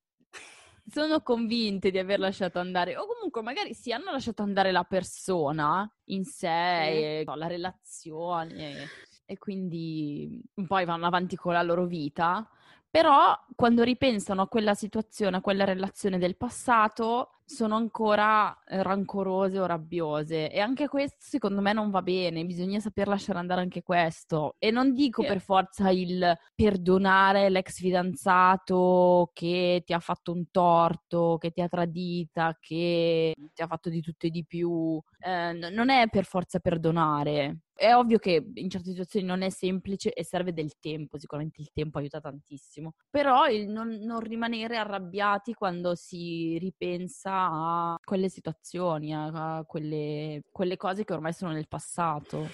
sono 0.89 1.21
convinte 1.21 1.91
di 1.91 1.99
aver 1.99 2.19
lasciato 2.19 2.59
andare, 2.59 2.97
o 2.97 3.05
comunque 3.05 3.41
magari 3.41 3.73
sì, 3.73 3.91
hanno 3.91 4.11
lasciato 4.11 4.41
andare 4.41 4.71
la 4.71 4.83
persona 4.83 5.89
in 6.05 6.23
sé, 6.23 7.23
sì. 7.25 7.31
la 7.35 7.47
relazione 7.47 8.87
e 9.25 9.37
quindi 9.37 10.41
poi 10.65 10.85
vanno 10.85 11.05
avanti 11.05 11.35
con 11.35 11.53
la 11.53 11.61
loro 11.61 11.85
vita. 11.85 12.49
Però 12.89 13.37
quando 13.55 13.83
ripensano 13.83 14.41
a 14.41 14.47
quella 14.47 14.73
situazione, 14.73 15.37
a 15.37 15.41
quella 15.41 15.65
relazione 15.65 16.17
del 16.17 16.35
passato, 16.35 17.38
sono 17.49 17.75
ancora 17.75 18.55
eh, 18.63 18.83
rancorose 18.83 19.59
o 19.59 19.65
rabbiose. 19.65 20.51
E 20.51 20.59
anche 20.59 20.87
questo 20.87 21.17
secondo 21.19 21.61
me 21.61 21.73
non 21.73 21.89
va 21.89 22.03
bene, 22.03 22.45
bisogna 22.45 22.79
saper 22.79 23.07
lasciare 23.07 23.39
andare 23.39 23.61
anche 23.61 23.81
questo. 23.81 24.55
E 24.59 24.69
non 24.69 24.93
dico 24.93 25.21
yeah. 25.23 25.31
per 25.31 25.41
forza 25.41 25.89
il 25.89 26.37
perdonare 26.53 27.49
l'ex 27.49 27.79
fidanzato 27.79 29.31
che 29.33 29.81
ti 29.83 29.93
ha 29.93 29.99
fatto 29.99 30.31
un 30.31 30.51
torto, 30.51 31.37
che 31.39 31.49
ti 31.49 31.61
ha 31.61 31.67
tradita, 31.67 32.55
che 32.59 33.33
ti 33.53 33.61
ha 33.61 33.67
fatto 33.67 33.89
di 33.89 34.01
tutto 34.01 34.27
e 34.27 34.29
di 34.29 34.45
più, 34.45 35.01
eh, 35.19 35.53
non 35.53 35.89
è 35.89 36.07
per 36.07 36.25
forza 36.25 36.59
perdonare, 36.59 37.61
è 37.79 37.95
ovvio 37.95 38.19
che 38.19 38.51
in 38.55 38.69
certe 38.69 38.89
situazioni 38.89 39.25
non 39.25 39.41
è 39.41 39.49
semplice 39.49 40.11
e 40.11 40.25
serve 40.25 40.51
del 40.51 40.77
tempo, 40.81 41.17
sicuramente 41.17 41.61
il 41.61 41.71
tempo 41.71 41.97
aiuta 41.97 42.19
tantissimo, 42.19 42.95
però 43.09 43.47
il 43.47 43.69
non, 43.69 43.99
non 44.01 44.19
rimanere 44.19 44.75
arrabbiati 44.75 45.53
quando 45.53 45.95
si 45.95 46.57
ripensa 46.59 47.31
a 47.31 47.97
quelle 48.03 48.27
situazioni, 48.27 49.15
a, 49.15 49.63
quelle, 49.65 50.41
quelle 50.51 50.75
cose 50.75 51.05
che 51.05 51.13
ormai 51.13 51.31
sono 51.31 51.53
nel 51.53 51.69
passato. 51.69 52.49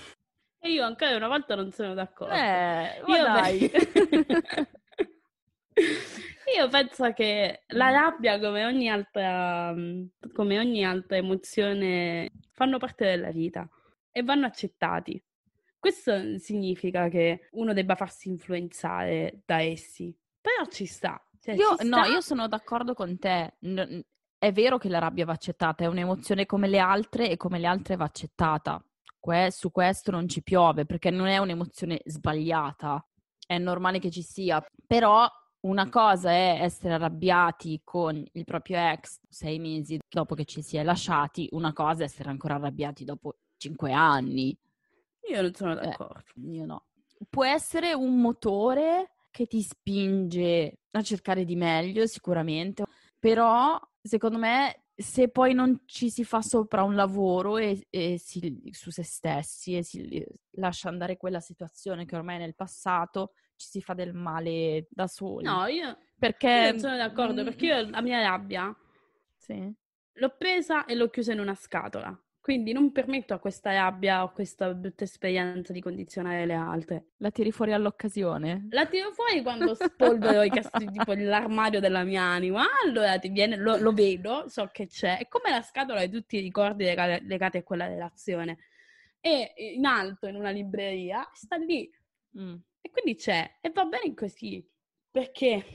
E 0.59 0.69
io 0.69 0.85
ancora 0.85 1.15
una 1.15 1.27
volta 1.27 1.55
non 1.55 1.71
sono 1.71 1.95
d'accordo. 1.95 2.31
Eh, 2.31 3.01
io 3.07 3.23
dai. 3.23 3.71
io 6.55 6.67
penso 6.69 7.11
che 7.13 7.63
la 7.69 7.89
rabbia, 7.89 8.39
come 8.39 8.63
ogni 8.63 8.89
altra, 8.89 9.73
come 10.33 10.59
ogni 10.59 10.85
altra 10.85 11.17
emozione, 11.17 12.31
fanno 12.51 12.77
parte 12.77 13.05
della 13.05 13.31
vita 13.31 13.67
e 14.17 14.23
vanno 14.23 14.45
accettati. 14.45 15.21
Questo 15.77 16.37
significa 16.37 17.09
che 17.09 17.49
uno 17.51 17.73
debba 17.73 17.95
farsi 17.95 18.29
influenzare 18.29 19.41
da 19.45 19.61
essi, 19.61 20.17
però 20.39 20.65
ci 20.69 20.85
sta. 20.85 21.21
Cioè, 21.37 21.55
io, 21.55 21.75
ci 21.75 21.85
no, 21.87 22.05
io 22.05 22.21
sono 22.21 22.47
d'accordo 22.47 22.93
con 22.93 23.19
te. 23.19 23.57
È 24.37 24.51
vero 24.53 24.77
che 24.77 24.87
la 24.87 24.99
rabbia 24.99 25.25
va 25.25 25.33
accettata, 25.33 25.83
è 25.83 25.87
un'emozione 25.87 26.45
come 26.45 26.69
le 26.69 26.79
altre 26.79 27.29
e 27.29 27.35
come 27.35 27.59
le 27.59 27.67
altre 27.67 27.97
va 27.97 28.05
accettata. 28.05 28.81
Que- 29.19 29.51
su 29.51 29.69
questo 29.69 30.11
non 30.11 30.29
ci 30.29 30.41
piove 30.41 30.85
perché 30.85 31.09
non 31.09 31.27
è 31.27 31.37
un'emozione 31.37 31.99
sbagliata, 32.05 33.05
è 33.45 33.57
normale 33.57 33.99
che 33.99 34.11
ci 34.11 34.21
sia, 34.21 34.65
però 34.87 35.29
una 35.61 35.89
cosa 35.89 36.31
è 36.31 36.59
essere 36.61 36.93
arrabbiati 36.93 37.81
con 37.83 38.23
il 38.31 38.43
proprio 38.45 38.77
ex 38.77 39.19
sei 39.27 39.59
mesi 39.59 39.99
dopo 40.07 40.35
che 40.35 40.45
ci 40.45 40.61
si 40.61 40.77
è 40.77 40.83
lasciati, 40.83 41.49
una 41.51 41.73
cosa 41.73 42.03
è 42.03 42.05
essere 42.05 42.29
ancora 42.29 42.55
arrabbiati 42.55 43.03
dopo 43.03 43.35
cinque 43.57 43.91
anni. 43.91 44.57
Io 45.29 45.41
non 45.41 45.53
sono 45.53 45.71
eh, 45.73 45.85
d'accordo. 45.85 46.23
Eh, 46.35 46.51
io 46.51 46.65
no. 46.65 46.85
Può 47.29 47.45
essere 47.45 47.93
un 47.93 48.19
motore 48.19 49.11
che 49.31 49.47
ti 49.47 49.61
spinge 49.61 50.79
a 50.91 51.01
cercare 51.01 51.43
di 51.43 51.55
meglio, 51.55 52.07
sicuramente, 52.07 52.85
però 53.19 53.79
secondo 54.01 54.37
me 54.37 54.85
se 54.95 55.27
poi 55.29 55.53
non 55.53 55.81
ci 55.85 56.09
si 56.09 56.23
fa 56.23 56.41
sopra 56.41 56.83
un 56.83 56.95
lavoro 56.95 57.57
e, 57.57 57.85
e 57.89 58.17
si, 58.17 58.61
su 58.71 58.91
se 58.91 59.03
stessi 59.03 59.75
e 59.75 59.83
si 59.83 60.25
lascia 60.51 60.87
andare 60.87 61.17
quella 61.17 61.41
situazione 61.41 62.05
che 62.05 62.15
ormai 62.15 62.37
è 62.37 62.39
nel 62.39 62.55
passato, 62.55 63.33
ci 63.57 63.67
si 63.67 63.81
fa 63.81 63.93
del 63.93 64.13
male 64.13 64.87
da 64.89 65.07
soli. 65.07 65.43
No, 65.45 65.65
io, 65.65 65.97
perché... 66.17 66.49
io 66.49 66.71
non 66.71 66.79
sono 66.79 66.95
d'accordo, 66.95 67.43
perché 67.43 67.65
io 67.65 67.89
la 67.89 68.01
mia 68.01 68.21
rabbia 68.21 68.73
sì. 69.35 69.69
l'ho 70.13 70.35
presa 70.37 70.85
e 70.85 70.95
l'ho 70.95 71.09
chiusa 71.09 71.33
in 71.33 71.39
una 71.39 71.55
scatola. 71.55 72.17
Quindi 72.45 72.73
non 72.73 72.91
permetto 72.91 73.33
a 73.33 73.39
questa 73.39 73.73
rabbia 73.73 74.21
o 74.21 74.27
a 74.27 74.31
questa 74.31 74.71
brutta 74.71 75.03
esperienza 75.03 75.73
di 75.73 75.81
condizionare 75.81 76.45
le 76.45 76.53
altre. 76.53 77.05
La 77.17 77.31
tiri 77.31 77.51
fuori 77.51 77.73
all'occasione? 77.73 78.67
La 78.69 78.85
tiro 78.85 79.11
fuori 79.13 79.41
quando 79.41 79.73
spolvero 79.73 80.43
i 80.43 80.51
casti, 80.51 80.85
tipo 80.93 81.13
l'armadio 81.13 81.79
della 81.79 82.03
mia 82.03 82.21
anima. 82.21 82.63
Allora 82.85 83.17
ti 83.17 83.29
viene, 83.29 83.55
lo, 83.55 83.77
lo, 83.77 83.91
vedo, 83.93 84.47
so 84.47 84.69
che 84.71 84.85
c'è. 84.85 85.17
È 85.17 85.27
come 85.27 85.49
la 85.49 85.63
scatola 85.63 86.05
di 86.05 86.11
tutti 86.11 86.37
i 86.37 86.41
ricordi 86.41 86.83
legati, 86.83 87.25
legati 87.25 87.57
a 87.57 87.63
quella 87.63 87.87
relazione. 87.87 88.59
E 89.19 89.51
in 89.73 89.85
alto, 89.87 90.27
in 90.27 90.35
una 90.35 90.51
libreria, 90.51 91.27
sta 91.33 91.55
lì. 91.55 91.89
Mm. 92.39 92.57
E 92.79 92.91
quindi 92.91 93.15
c'è. 93.15 93.57
E 93.59 93.71
va 93.73 93.85
bene 93.85 94.13
così. 94.13 94.63
Perché 95.09 95.65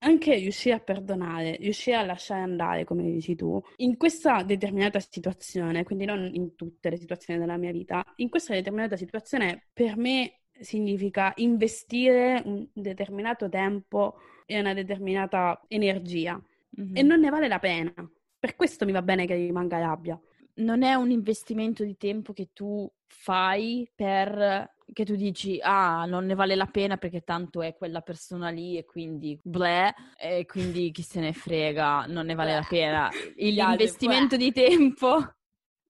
anche 0.00 0.34
riuscire 0.36 0.74
a 0.74 0.80
perdonare, 0.80 1.56
riuscire 1.56 1.96
a 1.96 2.04
lasciare 2.04 2.42
andare, 2.42 2.84
come 2.84 3.02
dici 3.02 3.34
tu, 3.34 3.60
in 3.76 3.96
questa 3.96 4.42
determinata 4.42 5.00
situazione, 5.00 5.84
quindi 5.84 6.04
non 6.04 6.28
in 6.32 6.54
tutte 6.54 6.90
le 6.90 6.96
situazioni 6.96 7.40
della 7.40 7.56
mia 7.56 7.72
vita, 7.72 8.04
in 8.16 8.28
questa 8.28 8.54
determinata 8.54 8.96
situazione 8.96 9.68
per 9.72 9.96
me 9.96 10.40
significa 10.60 11.32
investire 11.36 12.42
un 12.44 12.66
determinato 12.72 13.48
tempo 13.48 14.16
e 14.46 14.58
una 14.58 14.74
determinata 14.74 15.64
energia 15.68 16.40
mm-hmm. 16.80 16.96
e 16.96 17.02
non 17.02 17.20
ne 17.20 17.30
vale 17.30 17.48
la 17.48 17.58
pena. 17.58 17.92
Per 18.38 18.54
questo 18.54 18.84
mi 18.84 18.92
va 18.92 19.02
bene 19.02 19.26
che 19.26 19.34
rimanga 19.34 19.78
rabbia. 19.78 20.18
Non 20.54 20.82
è 20.82 20.94
un 20.94 21.10
investimento 21.10 21.84
di 21.84 21.96
tempo 21.96 22.32
che 22.32 22.50
tu 22.52 22.90
fai 23.06 23.88
per 23.94 24.76
che 24.92 25.04
tu 25.04 25.14
dici, 25.14 25.58
ah, 25.62 26.04
non 26.06 26.26
ne 26.26 26.34
vale 26.34 26.54
la 26.54 26.66
pena 26.66 26.96
perché 26.96 27.22
tanto 27.22 27.62
è 27.62 27.74
quella 27.74 28.00
persona 28.00 28.48
lì 28.50 28.76
e 28.76 28.84
quindi 28.84 29.38
bleh, 29.42 29.94
e 30.18 30.46
quindi 30.46 30.90
chi 30.90 31.02
se 31.02 31.20
ne 31.20 31.32
frega, 31.32 32.06
non 32.06 32.26
ne 32.26 32.34
vale 32.34 32.54
la 32.54 32.66
pena. 32.68 33.08
L'investimento 33.36 34.36
di 34.36 34.52
tempo, 34.52 35.34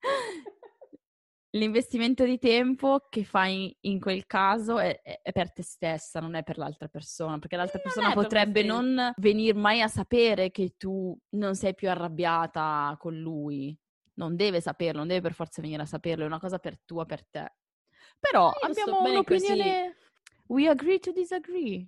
l'investimento 1.51 2.25
di 2.25 2.39
tempo 2.39 3.07
che 3.09 3.25
fai 3.25 3.75
in 3.83 4.01
quel 4.01 4.27
caso 4.27 4.79
è, 4.79 5.01
è, 5.01 5.33
per 5.33 5.53
te 5.53 5.63
stessa, 5.63 6.21
non 6.21 6.35
è 6.35 6.43
per 6.43 6.59
l'altra 6.59 6.89
persona, 6.89 7.39
perché 7.39 7.57
l'altra 7.57 7.79
persona 7.79 8.13
potrebbe 8.13 8.63
non 8.63 9.13
venire 9.17 9.57
mai 9.57 9.81
a 9.81 9.89
sapere 9.89 10.51
che 10.51 10.75
tu 10.77 11.17
non 11.31 11.55
sei 11.55 11.75
più 11.75 11.89
arrabbiata 11.89 12.97
con 12.99 13.19
lui. 13.19 13.77
Non 14.15 14.35
deve 14.35 14.61
saperlo, 14.61 14.99
non 14.99 15.07
deve 15.07 15.21
per 15.21 15.33
forza 15.33 15.63
venire 15.63 15.83
a 15.83 15.87
saperlo, 15.87 16.25
è 16.25 16.27
una 16.27 16.41
cosa 16.41 16.59
per 16.59 16.81
tua, 16.85 17.07
per 17.07 17.25
te. 17.25 17.53
Però 18.19 18.53
Io 18.63 18.69
abbiamo 18.69 19.03
un'opinione. 19.03 19.97
We 20.47 20.69
agree 20.69 20.99
to 20.99 21.13
disagree. 21.13 21.87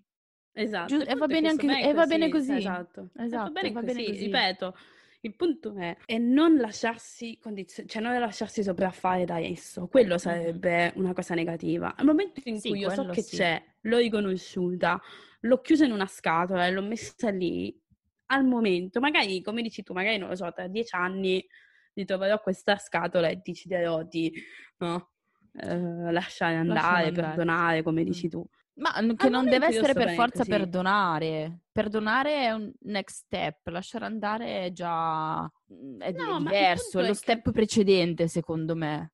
Esatto. 0.52 0.98
Giu- 0.98 1.08
e 1.08 1.14
va 1.14 1.26
bene 1.26 1.48
anche 1.48 1.80
e 1.80 1.92
va 1.92 2.06
bene 2.06 2.28
così. 2.28 2.56
Esatto. 2.56 3.10
esatto. 3.16 3.52
Va 3.52 3.60
bene, 3.60 3.72
va 3.72 3.82
bene 3.82 4.04
così. 4.04 4.24
Ripeto, 4.24 4.76
il 5.22 5.34
punto 5.34 5.74
è, 5.76 5.96
è 6.04 6.18
non 6.18 6.56
lasciarsi 6.56 7.38
condizio- 7.40 7.84
cioè 7.86 8.02
non 8.02 8.18
lasciarsi 8.18 8.62
sopraffare 8.62 9.24
da 9.24 9.38
esso. 9.38 9.86
Quello 9.86 10.18
sarebbe 10.18 10.92
una 10.96 11.12
cosa 11.12 11.34
negativa. 11.34 11.94
Al 11.94 12.06
momento 12.06 12.40
in 12.44 12.60
sì, 12.60 12.70
cui 12.70 12.80
io 12.80 12.90
so 12.90 13.06
che 13.06 13.22
sì. 13.22 13.36
c'è, 13.36 13.62
l'ho 13.82 13.98
riconosciuta, 13.98 15.00
l'ho 15.40 15.60
chiusa 15.60 15.84
in 15.84 15.92
una 15.92 16.06
scatola 16.06 16.66
e 16.66 16.70
l'ho 16.70 16.82
messa 16.82 17.30
lì, 17.30 17.78
al 18.26 18.44
momento, 18.44 19.00
magari, 19.00 19.42
come 19.42 19.62
dici 19.62 19.82
tu, 19.82 19.92
magari 19.92 20.16
non 20.16 20.28
lo 20.28 20.36
so, 20.36 20.50
tra 20.52 20.68
dieci 20.68 20.94
anni 20.94 21.44
ritroverò 21.92 22.40
questa 22.40 22.76
scatola 22.76 23.28
e 23.28 23.40
deciderò 23.42 24.02
di 24.04 24.32
no, 24.78 25.10
eh, 25.52 26.12
lasciare 26.12 26.56
andare, 26.56 26.80
andare, 26.80 27.12
perdonare, 27.12 27.82
come 27.82 28.04
dici 28.04 28.28
tu. 28.28 28.44
Ma 28.74 28.92
che 29.14 29.28
non 29.28 29.44
deve 29.44 29.66
essere 29.66 29.92
per 29.92 30.10
forza 30.12 30.38
così. 30.38 30.50
perdonare. 30.50 31.60
Perdonare 31.70 32.34
è 32.44 32.50
un 32.52 32.72
next 32.80 33.24
step, 33.26 33.66
lasciare 33.66 34.06
andare 34.06 34.64
è 34.64 34.72
già 34.72 35.42
mm, 35.42 36.00
è, 36.00 36.12
no, 36.12 36.36
è 36.36 36.38
diverso, 36.38 36.98
è 36.98 37.02
lo 37.02 37.10
è 37.10 37.14
step 37.14 37.44
che... 37.44 37.50
precedente, 37.50 38.26
secondo 38.28 38.74
me. 38.74 39.12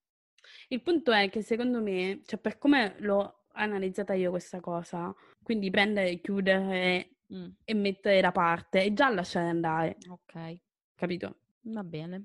Il 0.68 0.83
punto 0.83 1.11
è 1.12 1.29
che 1.29 1.42
secondo 1.42 1.83
me, 1.83 2.20
cioè 2.25 2.38
per 2.38 2.59
come 2.59 2.94
l'ho 2.99 3.46
analizzata 3.53 4.14
io 4.14 4.31
questa 4.31 4.61
cosa, 4.61 5.12
quindi 5.42 5.70
prendere, 5.70 6.20
chiudere 6.20 7.16
mm. 7.33 7.49
e 7.64 7.75
mettere 7.75 8.20
da 8.20 8.31
parte 8.31 8.85
e 8.85 8.92
già 8.92 9.09
lasciare 9.11 9.49
andare. 9.49 9.96
Ok. 10.09 10.59
Capito? 10.94 11.37
Va 11.62 11.83
bene. 11.83 12.25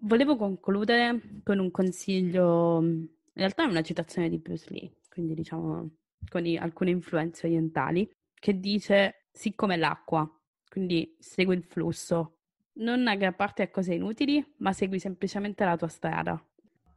Volevo 0.00 0.36
concludere 0.36 1.40
con 1.42 1.58
un 1.58 1.70
consiglio, 1.70 2.80
in 2.82 3.08
realtà 3.32 3.64
è 3.64 3.66
una 3.66 3.82
citazione 3.82 4.28
di 4.28 4.38
Bruce 4.38 4.66
Lee, 4.68 4.96
quindi 5.08 5.34
diciamo 5.34 5.90
con 6.28 6.46
i, 6.46 6.56
alcune 6.56 6.90
influenze 6.90 7.46
orientali, 7.46 8.08
che 8.34 8.58
dice 8.58 9.26
siccome 9.30 9.76
l'acqua, 9.76 10.28
quindi 10.68 11.16
segui 11.18 11.56
il 11.56 11.64
flusso, 11.64 12.38
non 12.74 13.06
aggrapparti 13.06 13.62
a 13.62 13.70
cose 13.70 13.94
inutili, 13.94 14.44
ma 14.58 14.72
segui 14.72 14.98
semplicemente 14.98 15.64
la 15.64 15.76
tua 15.76 15.88
strada. 15.88 16.42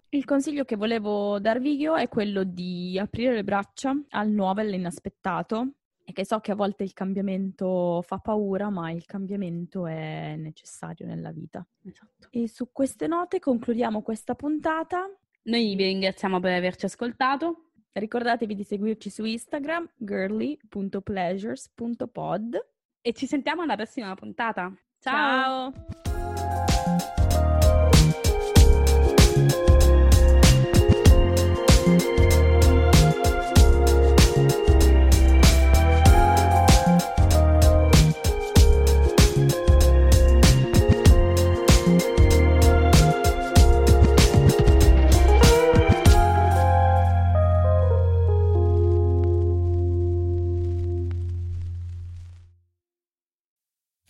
Il 0.09 0.23
consiglio 0.23 0.63
che 0.63 0.75
volevo 0.75 1.39
darvi 1.39 1.75
io 1.75 1.95
è 1.95 2.07
quello 2.07 2.43
di 2.43 2.97
aprire 2.97 3.33
le 3.33 3.43
braccia 3.43 3.93
al 4.09 4.29
nuovo 4.29 4.61
e 4.61 4.63
all'inaspettato 4.63 5.73
e 6.07 6.13
che 6.13 6.23
so 6.23 6.39
che 6.39 6.51
a 6.51 6.55
volte 6.55 6.83
il 6.83 6.93
cambiamento 6.93 8.03
fa 8.03 8.19
paura, 8.19 8.69
ma 8.69 8.91
il 8.91 9.05
cambiamento 9.05 9.87
è 9.87 10.35
necessario 10.37 11.07
nella 11.07 11.31
vita. 11.31 11.65
Esatto. 11.83 12.27
E 12.29 12.47
su 12.47 12.71
queste 12.71 13.07
note 13.07 13.39
concludiamo 13.39 14.03
questa 14.03 14.35
puntata. 14.35 15.09
Noi 15.43 15.75
vi 15.75 15.83
ringraziamo 15.83 16.39
per 16.39 16.53
averci 16.53 16.85
ascoltato. 16.85 17.71
Ricordatevi 17.91 18.53
di 18.53 18.63
seguirci 18.63 19.09
su 19.09 19.25
Instagram 19.25 19.93
girly.pleasures.pod 19.97 22.67
e 23.01 23.13
ci 23.13 23.25
sentiamo 23.25 23.63
alla 23.63 23.75
prossima 23.75 24.13
puntata. 24.13 24.71
Ciao! 24.99 25.71
Ciao. 25.71 26.14